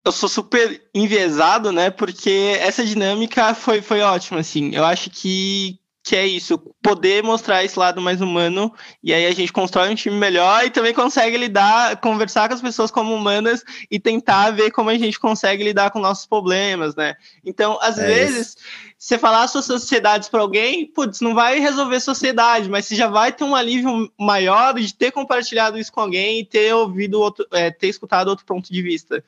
eu 0.06 0.12
sou 0.12 0.30
super 0.30 0.84
enviesado, 0.94 1.72
né? 1.72 1.90
Porque 1.90 2.56
essa 2.60 2.86
dinâmica 2.86 3.56
foi, 3.56 3.82
foi 3.82 4.02
ótima, 4.02 4.40
assim. 4.40 4.70
Eu 4.76 4.86
acho 4.86 5.10
que, 5.10 5.80
que 6.04 6.16
é 6.16 6.28
isso, 6.28 6.60
poder 6.84 7.24
mostrar 7.24 7.64
esse 7.64 7.80
lado 7.80 8.00
mais 8.00 8.22
humano, 8.22 8.72
e 9.04 9.12
aí 9.12 9.26
a 9.26 9.34
gente 9.34 9.52
constrói 9.52 9.90
um 9.90 9.96
time 9.96 10.16
melhor 10.16 10.64
e 10.64 10.70
também 10.70 10.94
consegue 10.94 11.36
lidar, 11.36 12.00
conversar 12.00 12.48
com 12.48 12.54
as 12.54 12.62
pessoas 12.62 12.92
como 12.92 13.16
humanas 13.16 13.64
e 13.90 14.00
tentar 14.00 14.52
ver 14.52 14.70
como 14.70 14.92
a 14.92 14.98
gente 14.98 15.20
consegue 15.20 15.64
lidar 15.64 15.90
com 15.90 16.00
nossos 16.00 16.28
problemas, 16.28 16.96
né? 16.96 17.16
Então, 17.44 17.80
às 17.82 17.98
é 17.98 18.06
vezes, 18.06 18.50
isso. 18.50 18.58
você 19.00 19.18
falar 19.18 19.48
suas 19.48 19.66
sociedades 19.66 20.30
para 20.30 20.42
alguém, 20.42 20.86
putz, 20.86 21.20
não 21.20 21.34
vai 21.34 21.60
resolver 21.60 22.00
sociedade, 22.00 22.70
mas 22.70 22.86
você 22.86 22.96
já 22.96 23.08
vai 23.08 23.32
ter 23.32 23.44
um 23.44 23.56
alívio 23.56 24.08
maior 24.20 24.76
de 24.76 24.94
ter 24.94 25.10
compartilhado 25.10 25.80
isso 25.80 25.92
com 25.92 26.02
alguém 26.02 26.42
e 26.42 26.46
ter 26.46 26.76
ouvido 26.76 27.20
outro, 27.20 27.48
é, 27.52 27.72
ter 27.72 27.88
escutado 27.88 28.28
outro 28.28 28.46
ponto 28.46 28.72
de 28.72 28.84
vista. 28.84 29.24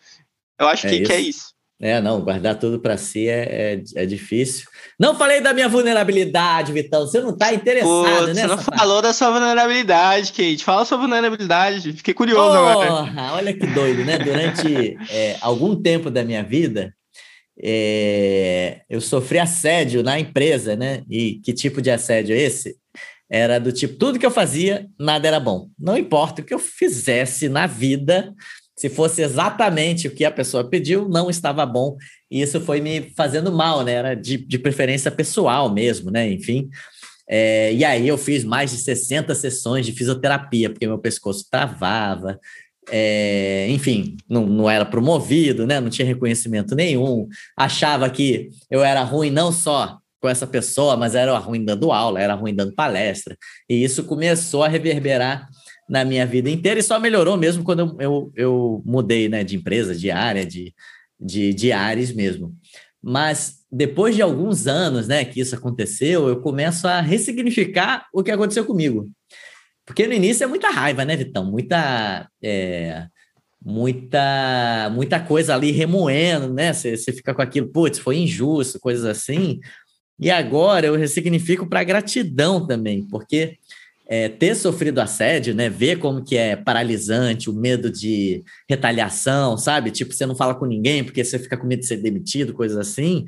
Eu 0.59 0.67
acho 0.67 0.87
é 0.87 0.89
que, 0.89 0.95
isso. 0.97 1.05
que 1.05 1.13
é 1.13 1.19
isso. 1.21 1.57
É, 1.79 2.01
não, 2.01 2.21
guardar 2.21 2.57
tudo 2.57 2.79
para 2.79 2.97
si 2.97 3.27
é, 3.29 3.75
é, 3.95 4.01
é, 4.01 4.05
difícil. 4.05 4.67
Não 4.99 5.15
falei 5.15 5.41
da 5.41 5.53
minha 5.53 5.69
vulnerabilidade, 5.69 6.73
Vitão. 6.73 7.01
Você 7.01 7.19
não 7.21 7.29
está 7.29 7.53
interessado, 7.53 8.33
né? 8.33 8.41
Você 8.41 8.47
não 8.47 8.57
falou 8.57 8.99
da 8.99 9.13
sua 9.13 9.29
vulnerabilidade, 9.29 10.31
Kate. 10.31 10.63
Fala 10.63 10.85
sua 10.85 10.97
vulnerabilidade. 10.97 11.93
Fiquei 11.93 12.15
curioso 12.15 12.57
Porra, 12.57 12.71
agora. 12.71 13.33
Olha 13.33 13.53
que 13.53 13.67
doido, 13.67 14.03
né? 14.03 14.17
Durante 14.17 14.97
é, 15.11 15.37
algum 15.39 15.75
tempo 15.79 16.09
da 16.09 16.23
minha 16.23 16.43
vida, 16.43 16.91
é, 17.61 18.81
eu 18.89 18.99
sofri 18.99 19.37
assédio 19.37 20.01
na 20.01 20.19
empresa, 20.19 20.75
né? 20.75 21.03
E 21.07 21.39
que 21.43 21.53
tipo 21.53 21.79
de 21.79 21.91
assédio 21.91 22.35
é 22.35 22.39
esse? 22.39 22.75
Era 23.29 23.59
do 23.59 23.71
tipo, 23.71 23.97
tudo 23.97 24.17
que 24.17 24.25
eu 24.25 24.31
fazia, 24.31 24.87
nada 24.99 25.27
era 25.27 25.39
bom. 25.39 25.67
Não 25.77 25.95
importa 25.95 26.41
o 26.41 26.45
que 26.45 26.53
eu 26.53 26.59
fizesse 26.59 27.49
na 27.49 27.67
vida, 27.67 28.33
se 28.77 28.89
fosse 28.89 29.23
exatamente 29.23 30.07
o 30.07 30.11
que 30.11 30.23
a 30.23 30.31
pessoa 30.31 30.63
pediu, 30.63 31.09
não 31.09 31.31
estava 31.31 31.65
bom. 31.65 31.97
E 32.29 32.41
isso 32.41 32.61
foi 32.61 32.79
me 32.79 33.11
fazendo 33.17 33.51
mal, 33.51 33.83
né? 33.83 33.93
Era 33.93 34.13
de, 34.13 34.37
de 34.37 34.59
preferência 34.59 35.09
pessoal 35.09 35.73
mesmo, 35.73 36.11
né? 36.11 36.31
Enfim. 36.31 36.69
É, 37.27 37.73
e 37.73 37.83
aí 37.83 38.07
eu 38.07 38.17
fiz 38.17 38.43
mais 38.43 38.69
de 38.69 38.77
60 38.77 39.33
sessões 39.33 39.85
de 39.85 39.91
fisioterapia, 39.93 40.69
porque 40.69 40.85
meu 40.85 40.99
pescoço 40.99 41.47
travava. 41.49 42.39
É, 42.89 43.67
enfim, 43.69 44.15
não, 44.29 44.45
não 44.45 44.69
era 44.69 44.85
promovido, 44.85 45.65
né? 45.65 45.79
Não 45.79 45.89
tinha 45.89 46.07
reconhecimento 46.07 46.75
nenhum. 46.75 47.27
Achava 47.57 48.07
que 48.11 48.51
eu 48.69 48.83
era 48.83 49.01
ruim 49.01 49.31
não 49.31 49.51
só 49.51 49.97
com 50.21 50.29
essa 50.29 50.45
pessoa, 50.45 50.95
mas 50.95 51.15
era 51.15 51.35
ruim 51.39 51.65
dando 51.65 51.91
aula, 51.91 52.21
era 52.21 52.35
ruim 52.35 52.53
dando 52.53 52.75
palestra. 52.75 53.35
E 53.67 53.83
isso 53.83 54.03
começou 54.03 54.63
a 54.63 54.67
reverberar 54.67 55.47
na 55.89 56.03
minha 56.03 56.25
vida 56.25 56.49
inteira 56.49 56.79
e 56.79 56.83
só 56.83 56.99
melhorou 56.99 57.37
mesmo 57.37 57.63
quando 57.63 57.79
eu, 57.79 57.97
eu, 57.99 58.31
eu 58.35 58.83
mudei 58.85 59.29
né, 59.29 59.43
de 59.43 59.55
empresa, 59.55 59.95
de 59.95 60.11
área, 60.11 60.45
de, 60.45 60.73
de, 61.19 61.53
de 61.53 61.71
áreas 61.71 62.11
mesmo. 62.11 62.55
Mas 63.01 63.59
depois 63.71 64.15
de 64.15 64.21
alguns 64.21 64.67
anos 64.67 65.07
né, 65.07 65.23
que 65.23 65.39
isso 65.39 65.55
aconteceu, 65.55 66.27
eu 66.27 66.41
começo 66.41 66.87
a 66.87 66.99
ressignificar 66.99 68.07
o 68.13 68.23
que 68.23 68.31
aconteceu 68.31 68.65
comigo. 68.65 69.09
Porque 69.85 70.05
no 70.05 70.13
início 70.13 70.43
é 70.43 70.47
muita 70.47 70.69
raiva, 70.69 71.05
né, 71.05 71.15
Vitão? 71.15 71.45
Muita. 71.45 72.29
É, 72.43 73.07
muita 73.63 74.89
muita 74.93 75.19
coisa 75.19 75.53
ali 75.53 75.71
remoendo, 75.71 76.53
né? 76.53 76.73
Você 76.73 77.11
fica 77.11 77.33
com 77.33 77.41
aquilo, 77.41 77.67
putz, 77.69 77.99
foi 77.99 78.17
injusto, 78.17 78.79
coisas 78.79 79.05
assim. 79.05 79.59
E 80.19 80.31
agora 80.31 80.87
eu 80.87 80.95
ressignifico 80.95 81.67
para 81.67 81.83
gratidão 81.83 82.65
também, 82.65 83.07
porque 83.07 83.57
é, 84.09 84.29
ter 84.29 84.55
sofrido 84.55 84.99
assédio, 84.99 85.53
né? 85.53 85.69
Ver 85.69 85.99
como 85.99 86.23
que 86.23 86.37
é 86.37 86.55
paralisante, 86.55 87.49
o 87.49 87.53
medo 87.53 87.91
de 87.91 88.43
retaliação, 88.69 89.57
sabe? 89.57 89.91
Tipo, 89.91 90.13
você 90.13 90.25
não 90.25 90.35
fala 90.35 90.55
com 90.55 90.65
ninguém 90.65 91.03
porque 91.03 91.23
você 91.23 91.37
fica 91.37 91.57
com 91.57 91.67
medo 91.67 91.81
de 91.81 91.87
ser 91.87 91.97
demitido, 91.97 92.53
coisas 92.53 92.77
assim. 92.77 93.25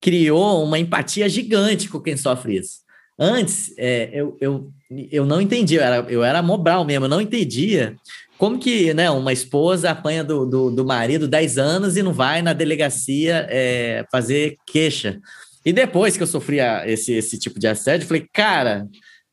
Criou 0.00 0.62
uma 0.64 0.78
empatia 0.78 1.28
gigante 1.28 1.88
com 1.88 2.00
quem 2.00 2.16
sofre 2.16 2.58
isso. 2.58 2.80
Antes, 3.18 3.72
é, 3.76 4.10
eu, 4.12 4.36
eu, 4.40 4.70
eu 5.10 5.26
não 5.26 5.40
entendia, 5.40 5.80
eu 5.80 5.84
era, 5.84 6.10
eu 6.10 6.24
era 6.24 6.42
mobral 6.42 6.84
mesmo, 6.84 7.06
eu 7.06 7.10
não 7.10 7.20
entendia 7.20 7.96
como 8.38 8.58
que 8.58 8.94
né, 8.94 9.10
uma 9.10 9.32
esposa 9.32 9.90
apanha 9.90 10.22
do, 10.22 10.46
do, 10.46 10.70
do 10.70 10.84
marido 10.84 11.26
10 11.26 11.58
anos 11.58 11.96
e 11.96 12.02
não 12.02 12.12
vai 12.12 12.40
na 12.40 12.52
delegacia 12.52 13.46
é, 13.50 14.04
fazer 14.12 14.56
queixa. 14.64 15.18
E 15.66 15.72
depois 15.72 16.16
que 16.16 16.22
eu 16.22 16.26
sofria 16.26 16.88
esse, 16.88 17.12
esse 17.12 17.36
tipo 17.36 17.58
de 17.58 17.66
assédio, 17.66 18.04
eu 18.04 18.08
falei, 18.08 18.26
cara, 18.32 18.86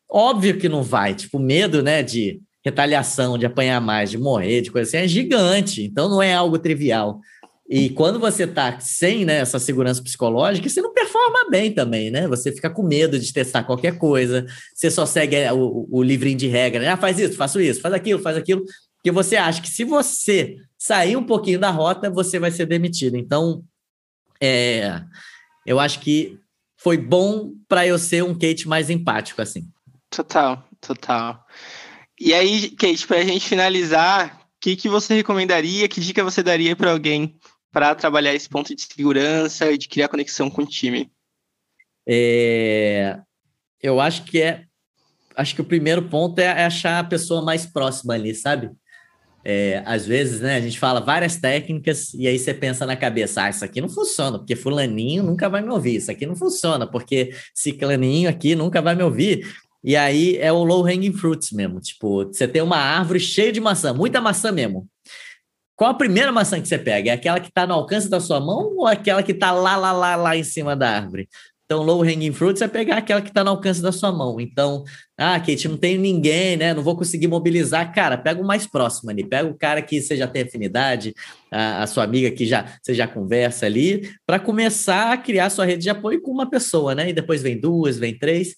óbvio 0.09 0.57
que 0.57 0.69
não 0.69 0.83
vai. 0.83 1.13
Tipo, 1.13 1.39
medo 1.39 1.81
né, 1.83 2.03
de 2.03 2.41
retaliação, 2.63 3.37
de 3.37 3.45
apanhar 3.45 3.79
mais, 3.79 4.09
de 4.09 4.17
morrer, 4.17 4.61
de 4.61 4.71
coisa 4.71 4.87
assim, 4.87 4.97
é 4.97 5.07
gigante. 5.07 5.83
Então 5.83 6.09
não 6.09 6.21
é 6.21 6.33
algo 6.33 6.57
trivial. 6.57 7.19
E 7.67 7.89
quando 7.89 8.19
você 8.19 8.45
tá 8.45 8.79
sem 8.79 9.25
né, 9.25 9.37
essa 9.37 9.57
segurança 9.57 10.01
psicológica, 10.01 10.69
você 10.69 10.81
não 10.81 10.93
performa 10.93 11.49
bem 11.49 11.71
também, 11.71 12.11
né? 12.11 12.27
Você 12.27 12.51
fica 12.51 12.69
com 12.69 12.83
medo 12.83 13.17
de 13.17 13.33
testar 13.33 13.63
qualquer 13.63 13.97
coisa, 13.97 14.45
você 14.73 14.91
só 14.91 15.03
segue 15.03 15.35
é, 15.35 15.51
o, 15.51 15.87
o 15.89 16.03
livrinho 16.03 16.37
de 16.37 16.47
regra, 16.47 16.81
né? 16.81 16.89
Ah, 16.89 16.97
faz 16.97 17.17
isso, 17.17 17.35
faço 17.35 17.59
isso, 17.59 17.81
faz 17.81 17.93
aquilo, 17.93 18.21
faz 18.21 18.37
aquilo 18.37 18.63
que 19.03 19.11
você 19.11 19.35
acha 19.35 19.61
que 19.61 19.69
se 19.69 19.83
você 19.83 20.57
sair 20.77 21.15
um 21.15 21.23
pouquinho 21.23 21.59
da 21.59 21.69
rota, 21.69 22.09
você 22.09 22.37
vai 22.39 22.51
ser 22.51 22.67
demitido. 22.67 23.17
Então, 23.17 23.63
é, 24.41 25.01
eu 25.65 25.79
acho 25.79 25.99
que 25.99 26.37
foi 26.77 26.97
bom 26.97 27.51
para 27.67 27.85
eu 27.87 27.97
ser 27.97 28.23
um 28.23 28.33
Kate 28.33 28.67
mais 28.67 28.89
empático, 28.89 29.41
assim. 29.41 29.67
Total, 30.15 30.63
total. 30.79 31.45
E 32.17 32.33
aí, 32.33 32.69
Kate, 32.71 33.05
para 33.05 33.17
a 33.17 33.23
gente 33.25 33.49
finalizar, 33.49 34.39
o 34.41 34.59
que, 34.61 34.77
que 34.77 34.87
você 34.87 35.13
recomendaria, 35.13 35.89
que 35.89 35.99
dica 35.99 36.23
você 36.23 36.41
daria 36.41 36.73
para 36.73 36.91
alguém 36.91 37.37
para 37.69 37.93
trabalhar 37.93 38.33
esse 38.33 38.47
ponto 38.47 38.73
de 38.73 38.81
segurança 38.81 39.69
e 39.69 39.77
de 39.77 39.89
criar 39.89 40.07
conexão 40.07 40.49
com 40.49 40.61
o 40.61 40.65
time? 40.65 41.11
É, 42.07 43.19
eu 43.83 43.99
acho 43.99 44.23
que 44.23 44.41
é. 44.41 44.63
Acho 45.35 45.53
que 45.53 45.61
o 45.61 45.65
primeiro 45.65 46.03
ponto 46.03 46.39
é 46.39 46.63
achar 46.63 46.99
a 46.99 47.03
pessoa 47.03 47.41
mais 47.41 47.65
próxima 47.65 48.13
ali, 48.13 48.33
sabe? 48.33 48.71
É, 49.43 49.83
às 49.85 50.07
vezes, 50.07 50.39
né, 50.39 50.55
a 50.55 50.61
gente 50.61 50.79
fala 50.79 51.01
várias 51.01 51.35
técnicas 51.35 52.13
e 52.13 52.25
aí 52.25 52.39
você 52.39 52.53
pensa 52.53 52.85
na 52.85 52.95
cabeça, 52.95 53.43
ah, 53.43 53.49
isso 53.49 53.63
aqui 53.63 53.79
não 53.79 53.89
funciona, 53.89 54.39
porque 54.39 54.55
fulaninho 54.55 55.21
nunca 55.21 55.47
vai 55.47 55.61
me 55.61 55.69
ouvir, 55.69 55.97
isso 55.97 56.09
aqui 56.09 56.25
não 56.25 56.35
funciona, 56.35 56.87
porque 56.87 57.31
ciclaninho 57.53 58.27
aqui 58.27 58.55
nunca 58.55 58.81
vai 58.81 58.95
me 58.95 59.03
ouvir. 59.03 59.45
E 59.85 59.95
aí 59.95 60.35
é 60.37 60.51
o 60.51 60.63
low 60.63 60.83
hanging 60.83 61.13
fruits 61.13 61.51
mesmo, 61.51 61.79
tipo, 61.79 62.25
você 62.25 62.47
tem 62.47 62.61
uma 62.61 62.77
árvore 62.77 63.19
cheia 63.19 63.51
de 63.51 63.61
maçã, 63.61 63.93
muita 63.93 64.19
maçã 64.19 64.51
mesmo. 64.51 64.87
Qual 65.75 65.91
a 65.91 65.93
primeira 65.93 66.31
maçã 66.31 66.59
que 66.59 66.67
você 66.67 66.79
pega? 66.79 67.11
É 67.11 67.13
aquela 67.13 67.39
que 67.39 67.49
está 67.49 67.67
no 67.67 67.73
alcance 67.73 68.09
da 68.09 68.19
sua 68.19 68.39
mão 68.39 68.77
ou 68.77 68.87
aquela 68.87 69.21
que 69.21 69.33
está 69.33 69.51
lá, 69.51 69.75
lá, 69.75 69.91
lá, 69.91 70.15
lá 70.15 70.35
em 70.35 70.43
cima 70.43 70.75
da 70.75 70.89
árvore? 70.89 71.27
Então, 71.65 71.81
low 71.81 72.03
hanging 72.03 72.31
fruits 72.31 72.61
é 72.61 72.67
pegar 72.67 72.97
aquela 72.97 73.19
que 73.21 73.29
está 73.29 73.43
no 73.43 73.49
alcance 73.49 73.81
da 73.81 73.91
sua 73.91 74.11
mão. 74.11 74.39
Então, 74.39 74.83
ah, 75.17 75.39
Kate, 75.39 75.67
não 75.67 75.77
tem 75.77 75.97
ninguém, 75.97 76.55
né? 76.55 76.75
Não 76.75 76.83
vou 76.83 76.95
conseguir 76.95 77.27
mobilizar. 77.27 77.91
Cara, 77.91 78.19
pega 78.19 78.39
o 78.39 78.45
mais 78.45 78.67
próximo 78.67 79.09
ali. 79.09 79.27
Pega 79.27 79.49
o 79.49 79.57
cara 79.57 79.81
que 79.81 79.99
você 79.99 80.15
já 80.15 80.27
tem 80.27 80.43
afinidade, 80.43 81.11
a, 81.51 81.81
a 81.81 81.87
sua 81.87 82.03
amiga 82.03 82.29
que 82.29 82.45
já 82.45 82.65
você 82.81 82.93
já 82.93 83.07
conversa 83.07 83.65
ali, 83.65 84.11
para 84.27 84.39
começar 84.39 85.11
a 85.11 85.17
criar 85.17 85.49
sua 85.49 85.65
rede 85.65 85.81
de 85.81 85.89
apoio 85.89 86.21
com 86.21 86.31
uma 86.31 86.47
pessoa, 86.47 86.93
né? 86.93 87.09
E 87.09 87.13
depois 87.13 87.41
vem 87.41 87.59
duas, 87.59 87.97
vem 87.97 88.15
três. 88.15 88.55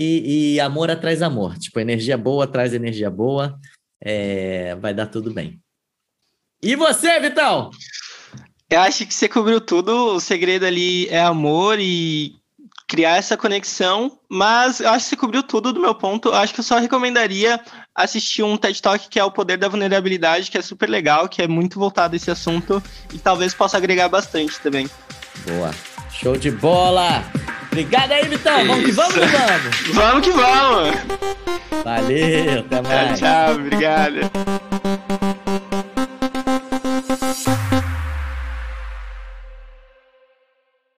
E, 0.00 0.54
e 0.54 0.60
amor 0.60 0.92
atrás 0.92 1.22
amor. 1.22 1.58
Tipo, 1.58 1.80
energia 1.80 2.16
boa 2.16 2.46
traz 2.46 2.72
energia 2.72 3.10
boa. 3.10 3.58
É, 4.00 4.76
vai 4.76 4.94
dar 4.94 5.06
tudo 5.06 5.32
bem. 5.32 5.58
E 6.62 6.76
você, 6.76 7.18
Vitão? 7.18 7.70
Eu 8.70 8.80
acho 8.80 9.04
que 9.04 9.12
você 9.12 9.28
cobriu 9.28 9.60
tudo. 9.60 10.14
O 10.14 10.20
segredo 10.20 10.64
ali 10.64 11.08
é 11.08 11.18
amor 11.20 11.80
e 11.80 12.36
criar 12.86 13.16
essa 13.16 13.36
conexão, 13.36 14.18
mas 14.30 14.78
eu 14.78 14.88
acho 14.88 15.04
que 15.04 15.10
você 15.10 15.16
cobriu 15.16 15.42
tudo 15.42 15.72
do 15.72 15.80
meu 15.80 15.94
ponto. 15.96 16.28
Eu 16.28 16.34
acho 16.36 16.54
que 16.54 16.60
eu 16.60 16.64
só 16.64 16.78
recomendaria 16.78 17.60
assistir 17.92 18.44
um 18.44 18.56
TED 18.56 18.80
Talk 18.80 19.08
que 19.08 19.18
é 19.18 19.24
o 19.24 19.32
poder 19.32 19.58
da 19.58 19.68
vulnerabilidade, 19.68 20.48
que 20.48 20.56
é 20.56 20.62
super 20.62 20.88
legal, 20.88 21.28
que 21.28 21.42
é 21.42 21.48
muito 21.48 21.78
voltado 21.78 22.14
a 22.14 22.16
esse 22.16 22.30
assunto 22.30 22.80
e 23.12 23.18
talvez 23.18 23.52
possa 23.52 23.76
agregar 23.76 24.08
bastante 24.08 24.60
também. 24.60 24.88
Boa. 25.44 25.74
Show 26.10 26.36
de 26.36 26.52
bola! 26.52 27.24
Obrigado 27.70 28.12
aí, 28.12 28.28
Vitão. 28.28 28.66
Vamos 28.66 28.84
que 28.84 28.92
vamos, 28.92 29.14
vamos! 29.14 29.94
vamos 29.94 30.24
que 30.24 30.30
vamos! 30.32 30.96
Valeu, 31.84 32.60
até 32.60 32.82
mais. 32.82 33.18
Tchau, 33.18 33.46
tchau, 33.46 33.54
obrigado. 33.54 35.27